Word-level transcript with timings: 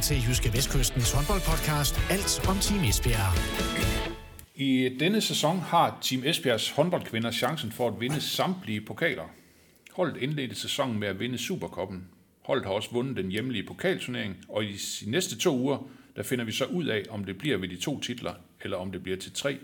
lytter 0.00 0.20
til 0.20 0.28
Jyske 0.28 0.52
Vestkystens 0.52 1.12
håndboldpodcast 1.12 1.94
Alt 2.10 2.48
om 2.48 2.56
Team 2.56 2.84
Esbjerg. 2.84 3.32
I 4.54 4.96
denne 5.00 5.20
sæson 5.20 5.58
har 5.58 5.98
Team 6.02 6.24
Esbjergs 6.24 6.70
håndboldkvinder 6.70 7.30
chancen 7.30 7.72
for 7.72 7.88
at 7.88 8.00
vinde 8.00 8.20
samtlige 8.20 8.80
pokaler. 8.80 9.24
Holdet 9.92 10.22
indledte 10.22 10.54
sæsonen 10.54 10.98
med 10.98 11.08
at 11.08 11.20
vinde 11.20 11.38
Superkoppen. 11.38 12.08
Holdet 12.42 12.66
har 12.66 12.72
også 12.72 12.90
vundet 12.92 13.16
den 13.16 13.30
hjemlige 13.30 13.66
pokalturnering, 13.66 14.36
og 14.48 14.64
i 14.64 14.72
de 14.72 15.10
næste 15.10 15.38
to 15.38 15.58
uger, 15.58 15.88
der 16.16 16.22
finder 16.22 16.44
vi 16.44 16.52
så 16.52 16.64
ud 16.64 16.84
af, 16.84 17.02
om 17.10 17.24
det 17.24 17.38
bliver 17.38 17.58
ved 17.58 17.68
de 17.68 17.76
to 17.76 18.00
titler, 18.00 18.34
eller 18.60 18.76
om 18.76 18.92
det 18.92 19.02
bliver 19.02 19.18
til 19.18 19.32
tre, 19.32 19.58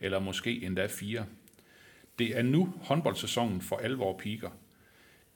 eller 0.00 0.18
måske 0.18 0.64
endda 0.66 0.86
fire. 0.86 1.24
Det 2.18 2.38
er 2.38 2.42
nu 2.42 2.74
håndboldsæsonen 2.82 3.60
for 3.60 3.76
alvor 3.76 4.18
piker. 4.18 4.50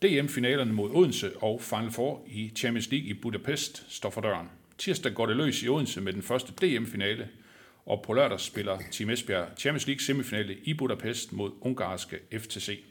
DM-finalerne 0.02 0.72
mod 0.72 0.90
Odense 0.90 1.36
og 1.36 1.62
Final 1.62 1.90
Four 1.90 2.24
i 2.26 2.52
Champions 2.56 2.90
League 2.90 3.08
i 3.08 3.14
Budapest 3.14 3.86
står 3.88 4.10
for 4.10 4.20
døren. 4.20 4.46
Tirsdag 4.78 5.14
går 5.14 5.26
det 5.26 5.36
løs 5.36 5.62
i 5.62 5.68
Odense 5.68 6.00
med 6.00 6.12
den 6.12 6.22
første 6.22 6.52
DM-finale, 6.52 7.28
og 7.86 8.02
på 8.06 8.12
lørdag 8.12 8.40
spiller 8.40 8.78
Team 8.90 9.10
Esbjerg 9.10 9.48
Champions 9.56 9.86
League 9.86 10.00
semifinale 10.00 10.56
i 10.64 10.74
Budapest 10.74 11.32
mod 11.32 11.52
ungarske 11.60 12.18
FTC. 12.38 12.84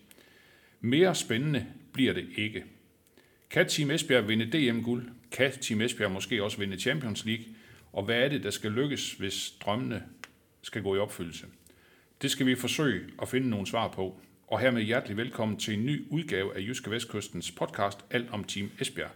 Mere 0.82 1.16
spændende 1.16 1.66
bliver 1.94 2.14
det 2.14 2.28
ikke. 2.36 2.64
Kan 3.50 3.68
Team 3.68 3.92
Esbjerg 3.92 4.28
vinde 4.28 4.46
DM-guld? 4.46 5.10
Kan 5.32 5.52
Team 5.52 5.82
Esbjerg 5.82 6.12
måske 6.12 6.44
også 6.44 6.58
vinde 6.58 6.80
Champions 6.80 7.26
League? 7.26 7.46
Og 7.94 8.04
hvad 8.04 8.16
er 8.16 8.30
det, 8.30 8.44
der 8.44 8.50
skal 8.50 8.72
lykkes, 8.72 9.14
hvis 9.14 9.54
drømmene 9.62 10.04
skal 10.62 10.84
gå 10.84 10.96
i 10.96 11.00
opfyldelse? 11.00 11.46
Det 12.22 12.32
skal 12.32 12.46
vi 12.46 12.56
forsøge 12.56 13.06
at 13.22 13.30
finde 13.30 13.50
nogle 13.50 13.68
svar 13.68 13.88
på. 13.88 14.20
Og 14.50 14.60
hermed 14.60 14.82
hjertelig 14.82 15.18
velkommen 15.18 15.58
til 15.58 15.74
en 15.74 15.86
ny 15.86 16.06
udgave 16.10 16.56
af 16.56 16.60
Jyske 16.60 16.92
Vestkystens 16.92 17.52
podcast 17.52 18.00
Alt 18.12 18.30
om 18.32 18.44
Team 18.44 18.72
Esbjerg. 18.80 19.12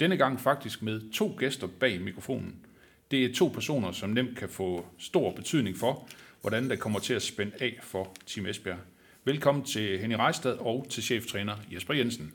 Denne 0.00 0.16
gang 0.16 0.40
faktisk 0.40 0.82
med 0.82 1.12
to 1.12 1.34
gæster 1.38 1.66
bag 1.80 2.00
mikrofonen. 2.00 2.66
Det 3.10 3.24
er 3.24 3.34
to 3.34 3.48
personer, 3.48 3.92
som 3.92 4.10
nemt 4.10 4.38
kan 4.38 4.48
få 4.48 4.86
stor 4.98 5.32
betydning 5.32 5.76
for, 5.76 6.08
hvordan 6.40 6.70
det 6.70 6.78
kommer 6.78 6.98
til 6.98 7.14
at 7.14 7.22
spænde 7.22 7.52
af 7.60 7.78
for 7.82 8.16
Team 8.26 8.46
Esbjerg. 8.46 8.78
Velkommen 9.24 9.64
til 9.64 9.98
Henny 9.98 10.14
Rejstad 10.14 10.52
og 10.52 10.86
til 10.90 11.02
cheftræner 11.02 11.56
Jesper 11.72 11.94
Jensen. 11.94 12.32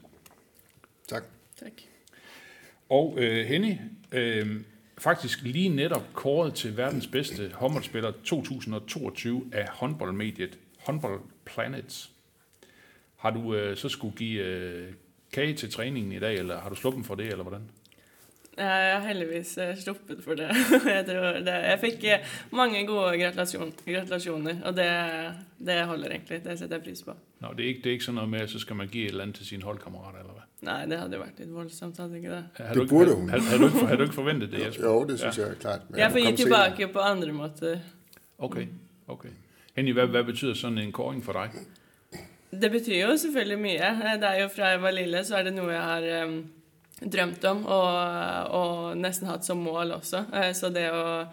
Tak. 1.07 1.23
Tak. 1.59 1.73
Og 2.89 3.15
øh, 3.17 3.45
Henny, 3.45 3.73
øh, 4.11 4.61
faktisk 4.97 5.41
lige 5.41 5.69
netop 5.69 6.13
kåret 6.13 6.53
til 6.53 6.77
verdens 6.77 7.07
bedste 7.07 7.51
håndboldspiller 7.53 8.11
2022 8.11 9.49
af 9.51 9.67
håndboldmediet 9.69 10.59
Håndbold 10.79 11.21
Planet. 11.45 12.09
Har 13.25 13.31
du 13.31 13.55
øh, 13.55 13.77
så 13.77 13.89
skulle 13.89 14.15
give 14.15 14.43
øh, 14.43 14.93
kage 15.33 15.53
til 15.53 15.71
træningen 15.71 16.11
i 16.11 16.19
dag, 16.19 16.35
eller 16.35 16.59
har 16.59 16.69
du 16.69 16.75
sluppet 16.75 17.05
for 17.05 17.15
det, 17.15 17.25
eller 17.25 17.43
hvordan? 17.43 17.61
Jeg 18.57 19.01
har 19.01 19.07
heldigvis 19.07 19.57
eh, 19.57 19.77
sluppet 19.77 20.23
for 20.23 20.33
det. 20.33 20.49
Jeg, 20.95 21.05
tror 21.07 21.31
det. 21.39 21.47
jeg 21.47 21.77
fikk 21.81 22.03
eh, 22.03 22.19
mange 22.51 22.85
gode 22.87 23.17
gratulasjon, 23.23 23.73
gratulasjoner, 23.85 24.61
og 24.63 24.75
det, 24.77 24.85
det 25.67 25.81
holder 25.85 26.09
egentlig. 26.09 26.43
Det 26.43 26.59
setter 26.59 26.75
jeg 26.75 26.83
pris 26.83 27.01
på. 27.03 27.11
Nå, 27.39 27.47
det 27.57 27.63
er, 27.63 27.67
ikke, 27.67 27.81
det 27.83 27.85
er 27.85 27.91
ikke 27.91 28.05
sådan 28.05 28.15
noget 28.15 28.29
med, 28.29 28.39
at 28.41 28.49
så 28.49 28.59
skal 28.59 28.75
man 28.75 28.87
give 28.87 29.05
et 29.05 29.09
eller 29.09 29.23
andet 29.23 29.35
til 29.35 29.45
sine 29.45 29.63
holdkammerater, 29.63 30.19
eller 30.19 30.31
hvad? 30.33 30.43
Nei, 30.69 30.85
det 30.85 30.99
hadde 30.99 31.15
jo 31.17 31.21
vært 31.21 31.39
litt 31.39 31.53
voldsomt, 31.53 31.97
hadde 31.97 32.17
ikke 32.17 32.31
det? 32.31 32.43
Det 32.57 32.75
du, 32.75 32.87
burde 32.87 33.15
hun. 33.15 33.29
har, 33.29 33.39
har, 33.39 33.57
du 33.57 33.65
ikke, 33.65 33.85
har 33.85 33.95
du 33.95 34.03
ikke 34.03 34.15
forventet 34.15 34.51
det, 34.51 34.65
Jesper? 34.67 34.83
Jo, 34.85 35.05
det 35.09 35.19
synes 35.19 35.37
ja. 35.37 35.43
jeg 35.43 35.51
er 35.51 35.55
klart. 35.55 35.89
Men 35.89 35.99
Jeg 35.99 36.11
får 36.11 36.19
kom 36.19 36.27
gi 36.31 36.37
senere. 36.37 36.65
tilbake 36.69 36.93
på 36.93 36.99
andre 36.99 37.31
måter. 37.31 37.79
Okay, 38.37 38.67
okay. 39.07 39.29
Henny, 39.75 39.93
hvad, 39.93 40.07
hvad 40.07 40.23
betyder 40.23 40.53
sådan 40.53 40.77
en 40.77 40.91
kåring 40.91 41.23
for 41.25 41.33
dig? 41.33 41.49
Det 42.51 42.69
betyr 42.71 43.01
jo 43.01 43.15
selvfølgelig 43.17 43.57
mye. 43.59 43.87
Eh, 43.89 44.19
Det 44.21 44.29
er 44.29 44.41
jo 44.41 44.47
Fra 44.53 44.69
jeg 44.73 44.81
var 44.81 44.91
lille, 44.91 45.23
så 45.25 45.37
er 45.39 45.43
det 45.43 45.53
noe 45.55 45.71
jeg 45.73 45.81
har 45.81 46.27
um, 46.27 46.37
drømt 47.11 47.43
om 47.45 47.65
og, 47.65 47.97
og 48.59 48.97
nesten 48.97 49.27
hatt 49.27 49.45
som 49.45 49.57
mål 49.63 49.91
også. 49.97 50.25
Eh, 50.33 50.51
Så 50.53 50.69
det 50.69 50.85
å, 50.91 51.25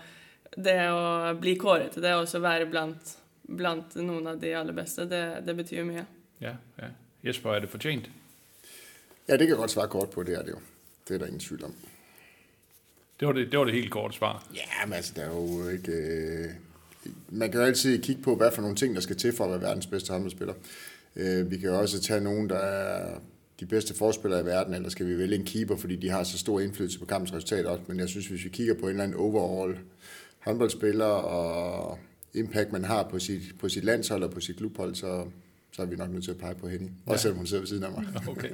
det 0.56 0.78
å 0.91 1.34
bli 1.41 1.55
kåret 1.56 1.93
til 1.95 2.03
det, 2.03 2.15
og 2.17 2.25
også 2.27 2.41
være 2.43 2.67
blant, 2.71 3.15
blant 3.47 3.95
noen 3.97 4.27
av 4.34 4.41
de 4.43 4.55
aller 4.59 4.73
beste, 4.77 5.06
det, 5.06 5.23
det 5.47 5.56
betyr 5.56 5.83
jo 5.83 5.87
mye. 5.93 6.05
Ja, 6.41 6.56
ja. 6.81 6.91
Jesper, 7.23 7.55
er 7.55 7.61
det 7.61 7.71
fortjent? 7.71 8.09
Ja, 9.29 9.37
det 9.37 9.47
kan 9.47 9.53
jeg 9.55 9.61
godt 9.61 9.71
svare 9.71 9.89
kort 9.89 10.11
på, 10.11 10.25
det 10.27 10.34
er 10.34 10.43
det 10.43 10.56
jo. 10.56 10.61
Det 11.06 11.15
er 11.15 11.19
der 11.23 11.31
ingen 11.31 11.41
tvivl 11.41 11.65
om. 11.69 11.75
Det 13.21 13.27
var 13.29 13.33
det, 13.39 13.44
det, 13.53 13.59
var 13.59 13.65
det 13.71 13.75
helt 13.75 13.91
korte 13.94 14.17
svar. 14.17 14.43
Ja, 14.55 14.87
men 14.87 14.93
altså, 14.99 15.12
der 15.17 15.23
er 15.23 15.34
jo 15.37 15.69
ikke... 15.69 15.93
Øh, 15.93 16.50
man 17.29 17.50
kan 17.50 17.61
jo 17.61 17.67
altid 17.67 18.03
kigge 18.03 18.23
på, 18.23 18.34
hvad 18.37 18.50
for 18.53 18.62
nogle 18.62 18.77
ting, 18.77 18.94
der 18.94 19.00
skal 19.00 19.17
til 19.17 19.33
for 19.37 19.44
at 19.44 19.50
være 19.50 19.61
verdens 19.61 19.87
bedste 19.87 20.12
håndboldspiller. 20.12 20.55
Øh, 21.17 21.50
vi 21.50 21.56
kan 21.59 21.71
også 21.71 22.00
tage 22.03 22.21
nogen, 22.21 22.49
der 22.49 22.59
er 22.59 23.19
de 23.61 23.67
bedste 23.67 23.95
forspillere 23.95 24.41
i 24.41 24.45
verden, 24.45 24.75
eller 24.75 24.89
skal 24.89 25.06
vi 25.06 25.19
vælge 25.19 25.37
en 25.37 25.45
keeper, 25.45 25.77
fordi 25.77 25.97
de 25.97 26.11
har 26.11 26.23
så 26.23 26.39
stor 26.39 26.61
indflydelse 26.61 26.99
på 26.99 27.05
kampens 27.05 27.33
resultat 27.33 27.67
også. 27.67 27.83
Men 27.89 27.99
jeg 28.00 28.09
synes, 28.09 28.27
hvis 28.27 28.45
vi 28.45 28.49
kigger 28.49 28.75
på 28.75 28.81
en 28.81 28.89
eller 28.89 29.03
anden 29.05 29.17
overall 29.19 29.78
håndboldspiller 30.39 31.05
og 31.05 31.99
impact, 32.34 32.73
man 32.73 32.84
har 32.84 33.03
på 33.11 33.19
sit, 33.19 33.43
på 33.61 33.69
sit 33.69 33.84
landshold 33.84 34.23
og 34.23 34.31
på 34.31 34.41
sit 34.41 34.56
klubhold, 34.56 34.95
så, 34.95 35.25
så 35.73 35.83
er 35.83 35.87
vi 35.87 35.97
nok 35.97 36.11
nødt 36.11 36.25
til 36.25 36.31
at 36.31 36.39
pege 36.39 36.55
på 36.55 36.69
Henny. 36.69 36.89
Også 37.06 37.12
Ja. 37.12 37.17
selvom 37.17 37.37
hun 37.37 37.47
sidder 37.47 37.61
ved 37.61 37.69
siden 37.69 37.84
af 37.84 37.91
mig. 37.91 38.05
Okay. 38.29 38.49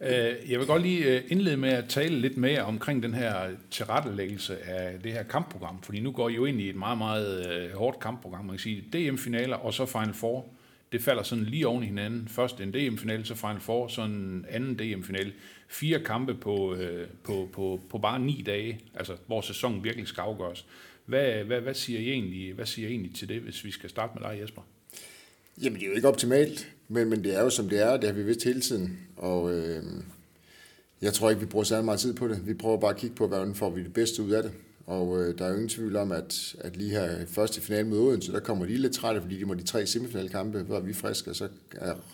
Ja. 0.00 0.30
Øh, 0.30 0.50
Jeg 0.50 0.58
vil 0.58 0.66
godt 0.66 0.82
lige 0.82 1.04
øh, 1.16 1.22
indlede 1.28 1.56
med 1.56 1.68
at 1.70 1.84
tale 1.88 2.18
lidt 2.20 2.36
mere 2.36 2.62
omkring 2.62 3.02
den 3.02 3.14
her 3.14 3.34
tilrettelæggelse 3.70 4.58
af 4.64 5.00
det 5.00 5.12
her 5.12 5.22
kampprogram, 5.22 5.82
fordi 5.82 6.00
nu 6.00 6.12
går 6.12 6.28
I 6.28 6.34
jo 6.34 6.44
ind 6.44 6.60
i 6.60 6.68
et 6.70 6.76
meget, 6.76 6.98
meget 6.98 7.70
hårdt 7.74 8.00
kampprogram, 8.00 8.44
man 8.44 8.52
kan 8.56 8.58
sige. 8.58 8.84
DM-finaler 8.92 9.56
og 9.56 9.74
så 9.74 9.86
Final 9.86 10.14
Four, 10.14 10.46
det 10.92 11.02
falder 11.02 11.22
sådan 11.22 11.44
lige 11.44 11.66
oven 11.66 11.82
i 11.82 11.86
hinanden. 11.86 12.28
Først 12.28 12.60
en 12.60 12.72
DM-finale, 12.72 13.24
så 13.24 13.34
Final 13.34 13.60
Four, 13.60 13.88
så 13.88 14.02
en 14.02 14.46
anden 14.48 14.74
DM-finale. 14.74 15.32
Fire 15.68 16.00
kampe 16.00 16.34
på, 16.34 16.74
øh, 16.74 17.08
på, 17.24 17.48
på, 17.52 17.80
på 17.90 17.98
bare 17.98 18.18
ni 18.18 18.42
dage, 18.46 18.80
altså 18.94 19.16
hvor 19.26 19.40
sæsonen 19.40 19.84
virkelig 19.84 20.08
skal 20.08 20.20
afgøres. 20.20 20.66
Hvad, 21.06 21.44
hvad, 21.44 21.60
hvad, 21.60 21.74
siger 21.74 22.00
I 22.00 22.10
egentlig, 22.10 22.52
hvad 22.52 22.66
siger 22.66 22.88
I 22.88 22.90
egentlig 22.90 23.14
til 23.14 23.28
det, 23.28 23.40
hvis 23.40 23.64
vi 23.64 23.70
skal 23.70 23.90
starte 23.90 24.12
med 24.20 24.30
dig, 24.30 24.40
Jesper? 24.42 24.62
Jamen, 25.62 25.80
det 25.80 25.86
er 25.86 25.90
jo 25.90 25.96
ikke 25.96 26.08
optimalt, 26.08 26.72
men, 26.88 27.10
men 27.10 27.24
det 27.24 27.36
er 27.36 27.42
jo 27.42 27.50
som 27.50 27.68
det 27.68 27.82
er, 27.82 27.96
det 27.96 28.04
har 28.04 28.16
vi 28.16 28.22
vidst 28.22 28.44
hele 28.44 28.60
tiden. 28.60 28.98
Og 29.16 29.54
øh, 29.54 29.82
jeg 31.02 31.12
tror 31.12 31.30
ikke, 31.30 31.40
vi 31.40 31.46
bruger 31.46 31.64
særlig 31.64 31.84
meget 31.84 32.00
tid 32.00 32.14
på 32.14 32.28
det. 32.28 32.46
Vi 32.46 32.54
prøver 32.54 32.80
bare 32.80 32.90
at 32.90 32.96
kigge 32.96 33.16
på, 33.16 33.26
hvordan 33.26 33.54
får 33.54 33.70
vi 33.70 33.82
det 33.82 33.92
bedste 33.92 34.22
ud 34.22 34.30
af 34.30 34.42
det. 34.42 34.52
Og 34.90 35.20
øh, 35.20 35.38
der 35.38 35.44
er 35.44 35.48
jo 35.48 35.54
ingen 35.54 35.68
tvivl 35.68 35.96
om, 35.96 36.12
at, 36.12 36.54
at 36.60 36.76
lige 36.76 36.90
her 36.90 37.26
først 37.26 37.56
i 37.56 37.60
finalen 37.60 37.90
mod 37.90 37.98
Odense, 37.98 38.32
der 38.32 38.40
kommer 38.40 38.66
de 38.66 38.76
lidt 38.76 38.92
trætte, 38.92 39.20
fordi 39.20 39.38
de 39.38 39.44
må 39.44 39.54
de 39.54 39.62
tre 39.62 39.86
semifinalkampe, 39.86 40.58
hvor 40.58 40.80
vi 40.80 40.90
er 40.90 40.94
friske, 40.94 41.30
og 41.30 41.36
så 41.36 41.48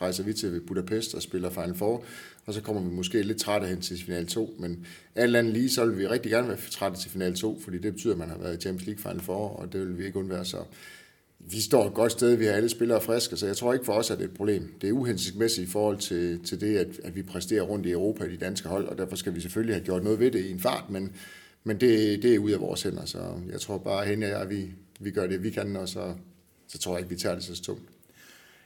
rejser 0.00 0.24
vi 0.24 0.32
til 0.32 0.60
Budapest 0.60 1.14
og 1.14 1.22
spiller 1.22 1.50
Final 1.50 1.74
Four, 1.74 2.04
og 2.46 2.54
så 2.54 2.60
kommer 2.60 2.82
vi 2.82 2.88
måske 2.88 3.22
lidt 3.22 3.38
trætte 3.38 3.66
hen 3.66 3.80
til 3.80 4.04
final 4.04 4.26
2, 4.26 4.54
men 4.58 4.86
alt 5.14 5.36
andet 5.36 5.52
lige, 5.52 5.70
så 5.70 5.86
vil 5.86 5.98
vi 5.98 6.06
rigtig 6.06 6.30
gerne 6.30 6.48
være 6.48 6.58
trætte 6.70 7.00
til 7.00 7.10
final 7.10 7.34
2, 7.34 7.60
fordi 7.60 7.78
det 7.78 7.92
betyder, 7.92 8.12
at 8.12 8.18
man 8.18 8.28
har 8.28 8.38
været 8.38 8.56
i 8.56 8.60
Champions 8.60 8.86
League 8.86 9.02
Final 9.02 9.24
Four, 9.24 9.48
og 9.48 9.72
det 9.72 9.80
vil 9.80 9.98
vi 9.98 10.06
ikke 10.06 10.18
undvære, 10.18 10.44
så 10.44 10.58
vi 11.40 11.60
står 11.60 11.86
et 11.86 11.94
godt 11.94 12.12
sted, 12.12 12.36
vi 12.36 12.44
har 12.44 12.52
alle 12.52 12.68
spillere 12.68 13.00
friske, 13.00 13.36
så 13.36 13.46
jeg 13.46 13.56
tror 13.56 13.72
ikke 13.72 13.84
for 13.84 13.92
os, 13.92 14.10
at 14.10 14.18
det 14.18 14.24
er 14.24 14.28
et 14.28 14.36
problem. 14.36 14.74
Det 14.80 14.88
er 14.88 14.92
uhensigtsmæssigt 14.92 15.68
i 15.68 15.70
forhold 15.70 15.98
til, 15.98 16.40
til 16.44 16.60
det, 16.60 16.76
at, 16.76 16.88
at 17.04 17.16
vi 17.16 17.22
præsterer 17.22 17.62
rundt 17.62 17.86
i 17.86 17.90
Europa 17.90 18.24
i 18.24 18.32
de 18.32 18.36
danske 18.36 18.68
hold, 18.68 18.88
og 18.88 18.98
derfor 18.98 19.16
skal 19.16 19.34
vi 19.34 19.40
selvfølgelig 19.40 19.74
have 19.74 19.84
gjort 19.84 20.04
noget 20.04 20.20
ved 20.20 20.30
det 20.30 20.44
i 20.44 20.50
en 20.50 20.60
fart, 20.60 20.84
men, 20.90 21.12
men 21.66 21.80
det, 21.80 22.22
det 22.22 22.34
er 22.34 22.38
ud 22.38 22.50
af 22.50 22.60
vores 22.60 22.82
hænder, 22.82 23.04
så 23.04 23.40
jeg 23.50 23.60
tror 23.60 23.78
bare, 23.78 24.02
at 24.02 24.08
Henny 24.08 24.24
og 24.24 24.30
jeg, 24.30 24.50
vi, 24.50 24.70
vi 25.00 25.10
gør 25.10 25.26
det, 25.26 25.42
vi 25.42 25.50
kan, 25.50 25.76
og 25.76 25.88
så, 25.88 26.14
så 26.68 26.78
tror 26.78 26.92
jeg 26.92 27.00
ikke, 27.00 27.10
vi 27.10 27.20
tager 27.20 27.34
det 27.34 27.44
så 27.44 27.62
tungt. 27.62 27.82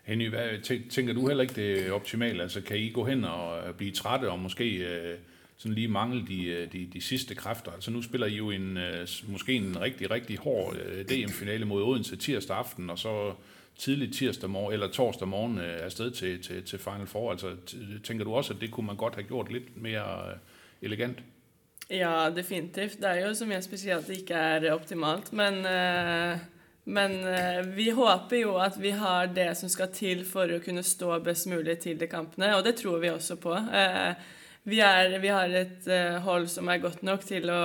Henny, 0.04 0.28
hvad, 0.28 0.48
tænker 0.90 1.12
du 1.14 1.28
heller 1.28 1.42
ikke, 1.42 1.54
det 1.54 1.86
er 1.86 1.92
optimalt? 1.92 2.40
Altså, 2.40 2.60
kan 2.60 2.76
I 2.76 2.90
gå 2.90 3.04
hen 3.04 3.24
og 3.24 3.68
øh, 3.68 3.74
blive 3.74 3.92
trætte 3.92 4.30
og 4.30 4.38
måske 4.38 4.76
øh, 4.76 5.18
sådan 5.56 5.74
lige 5.74 5.88
mangle 5.88 6.26
de, 6.26 6.44
øh, 6.44 6.72
de, 6.72 6.88
de 6.92 7.00
sidste 7.00 7.34
kræfter? 7.34 7.72
Altså, 7.72 7.90
nu 7.90 8.02
spiller 8.02 8.26
I 8.26 8.34
jo 8.34 8.50
en, 8.50 8.76
øh, 8.76 9.08
måske 9.28 9.52
en 9.52 9.80
rigtig, 9.80 10.10
rigtig 10.10 10.38
hård 10.38 10.76
øh, 10.76 11.04
DM-finale 11.04 11.64
mod 11.64 11.82
Odense 11.82 12.16
tirsdag 12.16 12.56
aften, 12.56 12.90
og 12.90 12.98
så 12.98 13.34
tidligt 13.76 14.14
tirsdag 14.14 14.50
morgen, 14.50 14.72
eller 14.72 14.90
torsdag 14.90 15.28
morgen 15.28 15.58
øh, 15.58 15.84
afsted 15.84 16.10
til, 16.10 16.42
til, 16.42 16.64
til 16.64 16.78
Final 16.78 17.06
Four. 17.06 17.30
Altså, 17.30 17.56
tænker 18.04 18.24
du 18.24 18.34
også, 18.34 18.54
at 18.54 18.60
det 18.60 18.70
kunne 18.70 18.86
man 18.86 18.96
godt 18.96 19.14
have 19.14 19.26
gjort 19.26 19.52
lidt 19.52 19.82
mere 19.82 20.30
øh, 20.30 20.36
elegant? 20.82 21.18
Ja, 21.92 22.30
definitivt. 22.30 23.00
Det 23.00 23.08
er 23.08 23.24
jo 23.24 23.32
som 23.34 23.50
Jesper 23.50 23.78
sier 23.80 23.96
at 23.98 24.06
det 24.06 24.20
ikke 24.20 24.38
er 24.38 24.68
optimalt, 24.70 25.32
men, 25.34 25.56
eh, 25.66 26.42
men 26.86 27.16
eh, 27.26 27.64
vi 27.66 27.88
håper 27.90 28.44
jo 28.44 28.52
at 28.62 28.76
vi 28.78 28.92
har 28.94 29.32
det 29.34 29.48
som 29.58 29.72
skal 29.72 29.90
til 29.90 30.22
for 30.22 30.46
å 30.54 30.60
kunne 30.62 30.84
stå 30.86 31.16
best 31.26 31.48
mulig 31.50 31.80
til 31.82 31.98
de 31.98 32.06
kampene, 32.06 32.52
og 32.54 32.62
det 32.62 32.76
tror 32.78 33.02
vi 33.02 33.10
også 33.10 33.40
på. 33.42 33.56
Eh, 33.58 34.14
vi, 34.70 34.78
er, 34.86 35.16
vi 35.18 35.34
har 35.34 35.50
et 35.50 35.90
eh, 35.90 36.20
hold 36.22 36.46
som 36.52 36.70
er 36.70 36.78
godt 36.78 37.02
nok 37.02 37.26
til 37.26 37.50
å, 37.50 37.62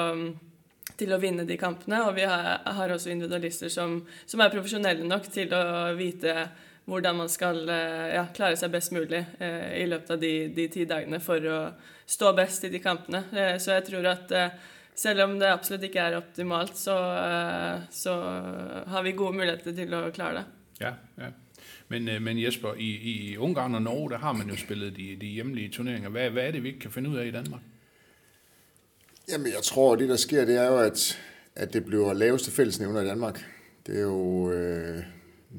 til 0.97 1.13
å 1.13 1.21
vinne 1.21 1.45
de 1.45 1.61
kampene, 1.61 2.01
og 2.07 2.17
vi 2.17 2.25
har, 2.25 2.65
har 2.65 2.95
også 2.97 3.13
individualister 3.13 3.69
som, 3.69 3.99
som 4.25 4.41
er 4.41 4.49
profesjonelle 4.57 5.05
nok 5.05 5.29
til 5.37 5.53
å 5.53 5.93
vite 6.01 6.47
hvordan 6.85 7.17
man 7.17 7.29
skal 7.29 7.63
eh, 7.69 8.13
ja, 8.13 8.25
klare 8.35 8.57
seg 8.59 8.73
best 8.73 8.93
mulig 8.93 9.23
eh, 9.41 9.71
i 9.81 9.85
løpet 9.89 10.15
av 10.15 10.21
de, 10.21 10.33
de 10.53 10.67
ti 10.71 10.85
dagene 10.89 11.19
for 11.23 11.47
å 11.49 11.59
stå 12.05 12.33
best 12.37 12.67
i 12.67 12.71
de 12.73 12.81
kampene. 12.83 13.23
Eh, 13.33 13.55
så 13.61 13.77
jeg 13.77 13.87
tror 13.87 14.09
at 14.11 14.33
eh, 14.35 14.59
selv 14.95 15.25
om 15.25 15.39
det 15.39 15.49
absolutt 15.49 15.87
ikke 15.87 16.03
er 16.03 16.19
optimalt, 16.19 16.77
så, 16.77 16.97
eh, 17.15 17.87
så 17.91 18.13
har 18.91 19.07
vi 19.07 19.15
gode 19.17 19.39
muligheter 19.39 19.75
til 19.75 19.97
å 19.97 20.05
klare 20.15 20.43
det. 20.43 20.45
Ja, 20.85 20.93
ja. 21.17 21.31
Men, 21.87 22.09
øh, 22.09 22.21
men 22.21 22.41
Jesper, 22.41 22.77
i, 22.77 22.91
i 23.13 23.37
Ungarn 23.37 23.75
og 23.75 23.81
Norge, 23.81 24.09
der 24.09 24.17
har 24.17 24.33
man 24.33 24.49
jo 24.49 24.57
spillet 24.57 24.95
de, 24.97 25.15
de 25.21 25.27
hjemlige 25.27 25.69
turneringer. 25.69 26.09
Hvad, 26.09 26.29
hvad 26.29 26.43
er 26.43 26.51
det, 26.51 26.63
vi 26.63 26.67
ikke 26.67 26.79
kan 26.79 26.91
finde 26.91 27.09
ud 27.09 27.17
af 27.17 27.25
i 27.25 27.31
Danmark? 27.31 27.61
Jamen, 29.29 29.47
jeg 29.47 29.63
tror, 29.63 29.95
det 29.95 30.09
der 30.09 30.15
sker, 30.15 30.45
det 30.45 30.57
er 30.57 30.67
jo, 30.67 30.77
at, 30.77 31.19
at 31.55 31.73
det 31.73 31.85
bliver 31.85 32.13
laveste 32.13 32.51
fællesnævner 32.51 33.01
i 33.01 33.05
Danmark. 33.05 33.45
Det 33.87 33.97
er 33.97 34.01
jo 34.01 34.51
øh, 34.51 35.03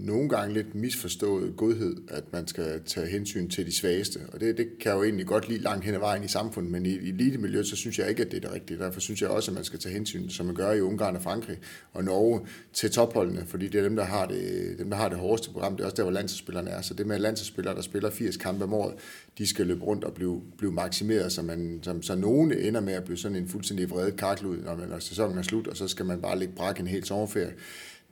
nogle 0.01 0.29
gange 0.29 0.55
lidt 0.55 0.75
misforstået 0.75 1.57
godhed, 1.57 1.97
at 2.09 2.25
man 2.33 2.47
skal 2.47 2.81
tage 2.87 3.07
hensyn 3.07 3.49
til 3.49 3.67
de 3.67 3.77
svageste. 3.77 4.21
Og 4.33 4.41
det, 4.41 4.57
det 4.57 4.67
kan 4.81 4.91
jeg 4.91 4.97
jo 4.97 5.03
egentlig 5.03 5.27
godt 5.27 5.49
lide 5.49 5.63
langt 5.63 5.85
hen 5.85 5.95
ad 5.95 5.99
vejen 5.99 6.25
i 6.25 6.29
samfundet, 6.29 6.73
men 6.73 6.87
i, 6.87 6.89
i 6.89 7.09
elitemiljøet, 7.09 7.67
så 7.67 7.77
synes 7.77 7.99
jeg 7.99 8.09
ikke, 8.09 8.23
at 8.23 8.31
det 8.31 8.37
er 8.37 8.41
det 8.41 8.53
rigtige. 8.53 8.79
Derfor 8.79 9.01
synes 9.01 9.23
jeg 9.23 9.31
også, 9.31 9.51
at 9.51 9.55
man 9.55 9.65
skal 9.65 9.79
tage 9.79 9.93
hensyn, 9.93 10.29
som 10.29 10.47
man 10.47 10.55
gør 10.55 10.73
i 10.73 10.81
Ungarn 10.81 11.17
og 11.17 11.23
Frankrig 11.23 11.59
og 11.93 12.05
Norge, 12.05 12.41
til 12.73 12.91
topholdene, 12.91 13.45
fordi 13.47 13.69
det 13.69 13.79
er 13.79 13.83
dem, 13.83 13.97
der 13.97 14.05
har 14.05 14.27
det, 14.27 14.75
dem, 14.79 14.91
der 14.91 14.97
har 14.97 15.09
det 15.09 15.19
hårdeste 15.19 15.51
program. 15.51 15.77
Det 15.77 15.81
er 15.81 15.85
også 15.85 15.97
der, 15.97 16.03
hvor 16.03 16.13
landsspillerne 16.13 16.71
er. 16.71 16.81
Så 16.81 16.95
det 16.95 17.07
med 17.07 17.19
landsspillere, 17.19 17.75
der 17.75 17.83
spiller 17.83 18.11
80 18.11 18.37
kampe 18.37 18.65
om 18.65 18.75
året, 18.75 18.95
de 19.39 19.47
skal 19.47 19.67
løbe 19.67 19.85
rundt 19.85 20.05
og 20.05 20.15
blive, 20.15 20.43
blive 20.59 20.73
maksimeret, 20.73 21.33
så, 21.33 21.43
man, 21.43 21.81
så, 21.83 21.99
så 22.03 22.15
nogen 22.15 22.53
ender 22.53 22.81
med 22.81 22.93
at 22.93 23.05
blive 23.05 23.17
sådan 23.17 23.37
en 23.37 23.49
fuldstændig 23.49 23.91
vredet 23.91 24.17
kakkel 24.17 24.47
når, 24.47 24.87
når 24.91 24.99
sæsonen 24.99 25.39
er 25.39 25.43
slut, 25.43 25.67
og 25.67 25.77
så 25.77 25.89
skal 25.89 26.07
man 26.07 26.21
bare 26.21 26.39
ligge 26.39 26.55
brak 26.55 26.81
en 26.81 26.87
hel 26.87 27.05
sommerferie 27.05 27.53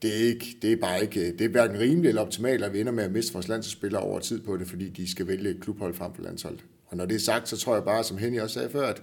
det 0.02 0.10
er, 0.10 0.28
ikke, 0.28 0.56
det 0.62 0.72
er 0.72 0.76
bare 0.76 1.02
ikke, 1.02 1.32
det 1.32 1.40
er 1.40 1.48
hverken 1.48 1.78
rimeligt 1.78 2.08
eller 2.08 2.22
optimalt, 2.22 2.64
at 2.64 2.72
vi 2.72 2.80
ender 2.80 2.92
med 2.92 3.04
at 3.04 3.12
miste 3.12 3.32
vores 3.32 3.48
landsholdsspillere 3.48 4.02
over 4.02 4.20
tid 4.20 4.40
på 4.40 4.56
det, 4.56 4.66
fordi 4.66 4.88
de 4.88 5.10
skal 5.10 5.26
vælge 5.26 5.50
et 5.50 5.60
klubhold 5.60 5.94
frem 5.94 6.14
for 6.14 6.22
landshold. 6.22 6.58
Og 6.86 6.96
når 6.96 7.06
det 7.06 7.14
er 7.14 7.20
sagt, 7.20 7.48
så 7.48 7.56
tror 7.56 7.74
jeg 7.74 7.84
bare, 7.84 8.04
som 8.04 8.18
Henny 8.18 8.40
også 8.40 8.54
sagde 8.54 8.70
før, 8.70 8.86
at 8.86 9.02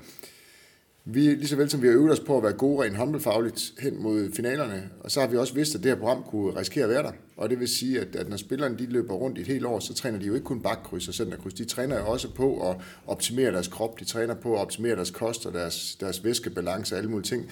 vi, 1.06 1.20
lige 1.20 1.48
så 1.48 1.56
vel 1.56 1.70
som 1.70 1.82
vi 1.82 1.88
har 1.88 1.94
øvet 1.94 2.12
os 2.12 2.20
på 2.20 2.38
at 2.38 2.44
være 2.44 2.54
gode 2.54 2.84
rent 2.84 2.98
håndboldfagligt 2.98 3.74
hen 3.80 4.04
mod 4.04 4.32
finalerne, 4.36 4.90
og 5.00 5.12
så 5.12 5.20
har 5.20 5.28
vi 5.28 5.38
også 5.38 5.54
vidst, 5.54 5.76
at 5.76 5.84
det 5.84 5.92
her 5.92 6.00
program 6.00 6.24
kunne 6.24 6.60
risikere 6.60 6.84
at 6.84 6.90
være 6.90 7.04
der. 7.04 7.12
Og 7.38 7.50
det 7.50 7.60
vil 7.60 7.68
sige, 7.68 8.02
at, 8.02 8.16
at 8.16 8.30
når 8.30 8.38
spillerne 8.38 8.78
de 8.78 8.86
løber 8.86 9.14
rundt 9.14 9.38
i 9.38 9.42
et 9.42 9.48
helt 9.48 9.66
år, 9.66 9.80
så 9.80 9.94
træner 9.94 10.20
de 10.20 10.26
jo 10.26 10.34
ikke 10.34 10.46
kun 10.46 10.62
bakkryds 10.62 11.08
og 11.08 11.14
centerkryds. 11.14 11.54
De 11.54 11.66
træner 11.66 12.00
jo 12.00 12.08
også 12.08 12.34
på 12.34 12.70
at 12.70 12.78
optimere 13.08 13.52
deres 13.52 13.68
krop, 13.68 14.00
de 14.00 14.06
træner 14.06 14.34
på 14.34 14.54
at 14.54 14.60
optimere 14.60 14.96
deres 14.96 15.12
kost 15.12 15.46
og 15.46 15.54
deres, 15.54 15.96
deres 15.96 16.24
væskebalance 16.24 16.96
og 16.96 16.98
alle 16.98 17.10
mulige 17.10 17.26
ting. 17.26 17.52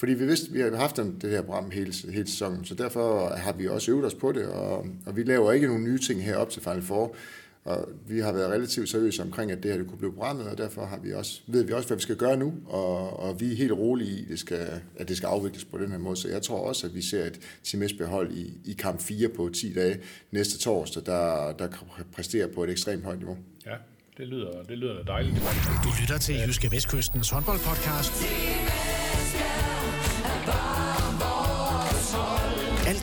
Fordi 0.00 0.14
vi 0.14 0.26
vidste, 0.26 0.52
vi 0.52 0.60
har 0.60 0.76
haft 0.76 0.96
det 0.96 1.30
her 1.30 1.42
program 1.42 1.70
hele, 1.70 1.92
hele 2.12 2.26
sæsonen, 2.26 2.64
så 2.64 2.74
derfor 2.74 3.34
har 3.36 3.52
vi 3.52 3.68
også 3.68 3.90
øvet 3.90 4.04
os 4.04 4.14
på 4.14 4.32
det, 4.32 4.46
og, 4.46 4.86
og 5.06 5.16
vi 5.16 5.22
laver 5.22 5.52
ikke 5.52 5.66
nogle 5.66 5.84
nye 5.84 5.98
ting 5.98 6.24
herop 6.24 6.50
til 6.50 6.62
Final 6.62 6.82
Four. 6.82 7.16
Og 7.64 7.88
vi 8.08 8.20
har 8.20 8.32
været 8.32 8.50
relativt 8.50 8.88
seriøse 8.88 9.22
omkring, 9.22 9.50
at 9.52 9.62
det 9.62 9.70
her 9.70 9.78
det 9.78 9.88
kunne 9.88 9.98
blive 9.98 10.12
programmet, 10.12 10.46
og 10.46 10.58
derfor 10.58 10.84
har 10.84 10.98
vi 10.98 11.12
også, 11.12 11.40
ved 11.46 11.64
vi 11.64 11.72
også, 11.72 11.88
hvad 11.88 11.96
vi 11.96 12.02
skal 12.02 12.16
gøre 12.16 12.36
nu, 12.36 12.54
og, 12.66 13.20
og 13.20 13.40
vi 13.40 13.52
er 13.52 13.56
helt 13.56 13.72
rolige 13.72 14.10
i, 14.10 14.24
det 14.24 14.38
skal, 14.38 14.68
at 14.96 15.08
det 15.08 15.16
skal 15.16 15.26
afvikles 15.26 15.64
på 15.64 15.78
den 15.78 15.90
her 15.90 15.98
måde. 15.98 16.16
Så 16.16 16.28
jeg 16.28 16.42
tror 16.42 16.68
også, 16.68 16.86
at 16.86 16.94
vi 16.94 17.02
ser 17.02 17.24
et 17.24 17.40
Team 17.64 18.08
hold 18.08 18.32
i, 18.32 18.52
i 18.64 18.72
kamp 18.72 19.00
4 19.00 19.28
på 19.28 19.50
10 19.54 19.72
dage 19.72 19.98
næste 20.30 20.58
torsdag, 20.58 21.02
der, 21.06 21.52
der 21.52 21.68
præsterer 22.12 22.46
på 22.46 22.64
et 22.64 22.70
ekstremt 22.70 23.04
højt 23.04 23.18
niveau. 23.18 23.36
Ja, 23.66 23.74
det 24.16 24.28
lyder, 24.28 24.62
det 24.68 24.78
lyder 24.78 25.02
dejligt. 25.02 25.36
Du 25.84 25.90
lytter 26.00 26.18
til 26.18 26.34
Jyske 26.46 26.70
Vestkystens 26.70 27.30
håndboldpodcast. 27.30 28.12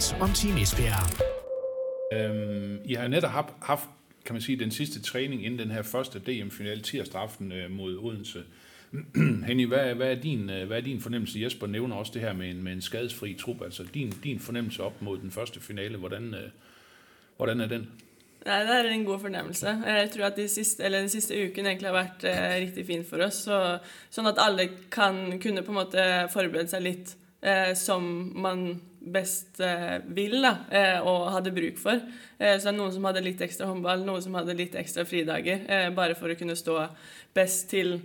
Alt 0.08 0.22
om 0.22 0.34
Team 0.34 0.58
Esbjerg. 0.58 1.08
Øhm, 2.14 2.82
I 2.86 2.94
har 2.94 3.08
netop 3.08 3.32
haft, 3.32 3.54
haft, 3.62 3.84
kan 4.26 4.34
man 4.34 4.42
sige, 4.42 4.60
den 4.60 4.72
sidste 4.72 5.02
træning 5.02 5.46
inden 5.46 5.60
den 5.60 5.72
her 5.72 5.82
første 5.82 6.20
DM-final 6.20 6.82
tirsdag 6.82 7.22
aften 7.22 7.52
øh, 7.52 7.72
mod 7.72 7.98
Odense. 7.98 8.44
Henny, 9.48 9.68
hvad, 9.68 9.94
hvad, 9.94 10.12
er 10.12 10.16
din, 10.16 10.50
øh, 10.50 10.68
hvad 10.68 10.78
er 10.78 10.82
din 10.82 11.02
fornemmelse? 11.02 11.40
Jesper 11.42 11.68
nævner 11.68 11.96
også 11.96 12.12
det 12.14 12.22
her 12.22 12.34
med 12.34 12.50
en, 12.50 12.64
med 12.64 12.74
en 12.74 12.82
skadesfri 12.82 13.34
trup. 13.34 13.62
Altså 13.62 13.84
din, 13.94 14.10
din 14.24 14.40
fornemmelse 14.40 14.84
op 14.84 15.02
mod 15.02 15.18
den 15.18 15.32
første 15.32 15.60
finale, 15.60 15.98
hvordan, 15.98 16.34
øh, 16.34 16.50
hvordan 17.38 17.62
er 17.62 17.68
den? 17.68 17.90
Nei, 18.46 18.60
Det 18.60 18.70
er 18.70 18.90
en 18.90 19.06
god 19.06 19.20
fornemmelse. 19.20 19.70
Jeg 19.70 20.10
tror 20.12 20.26
at 20.26 20.38
de 20.38 20.48
siste, 20.48 20.84
eller 20.84 21.00
den 21.00 21.10
siste 21.10 21.50
uken 21.50 21.66
egentlig 21.66 21.90
har 21.90 22.04
vært 22.04 22.24
eh, 22.24 22.62
riktig 22.62 22.86
fin 22.86 23.06
for 23.10 23.18
oss. 23.18 23.36
Så, 23.36 23.80
sånn 24.10 24.28
at 24.28 24.40
alle 24.40 24.70
kan 24.92 25.40
kunne 25.42 25.62
på 25.64 25.72
en 25.72 25.82
måte 25.84 26.04
forberede 26.34 26.68
seg 26.68 26.82
litt 26.82 27.18
eh, 27.42 27.74
som 27.78 28.32
man 28.36 28.70
best 29.14 29.60
eh, 29.60 30.00
vil 30.16 30.42
da, 30.44 30.54
eh, 30.72 31.00
og 31.00 31.32
hadde 31.36 31.54
bruk 31.56 31.80
for. 31.80 32.02
Eh, 32.38 32.58
så 32.58 32.68
det 32.68 32.74
er 32.74 32.78
noen 32.80 32.94
som 32.96 33.08
hadde 33.08 33.24
litt 33.26 33.42
ekstra 33.44 33.70
håndball, 33.70 34.04
noen 34.06 34.24
som 34.24 34.36
hadde 34.38 34.58
litt 34.58 34.76
ekstra 34.80 35.06
fridager, 35.08 35.64
eh, 35.68 35.88
bare 35.96 36.18
for 36.18 36.32
å 36.32 36.38
kunne 36.40 36.58
stå 36.58 36.80
best 37.38 37.70
til 37.72 38.00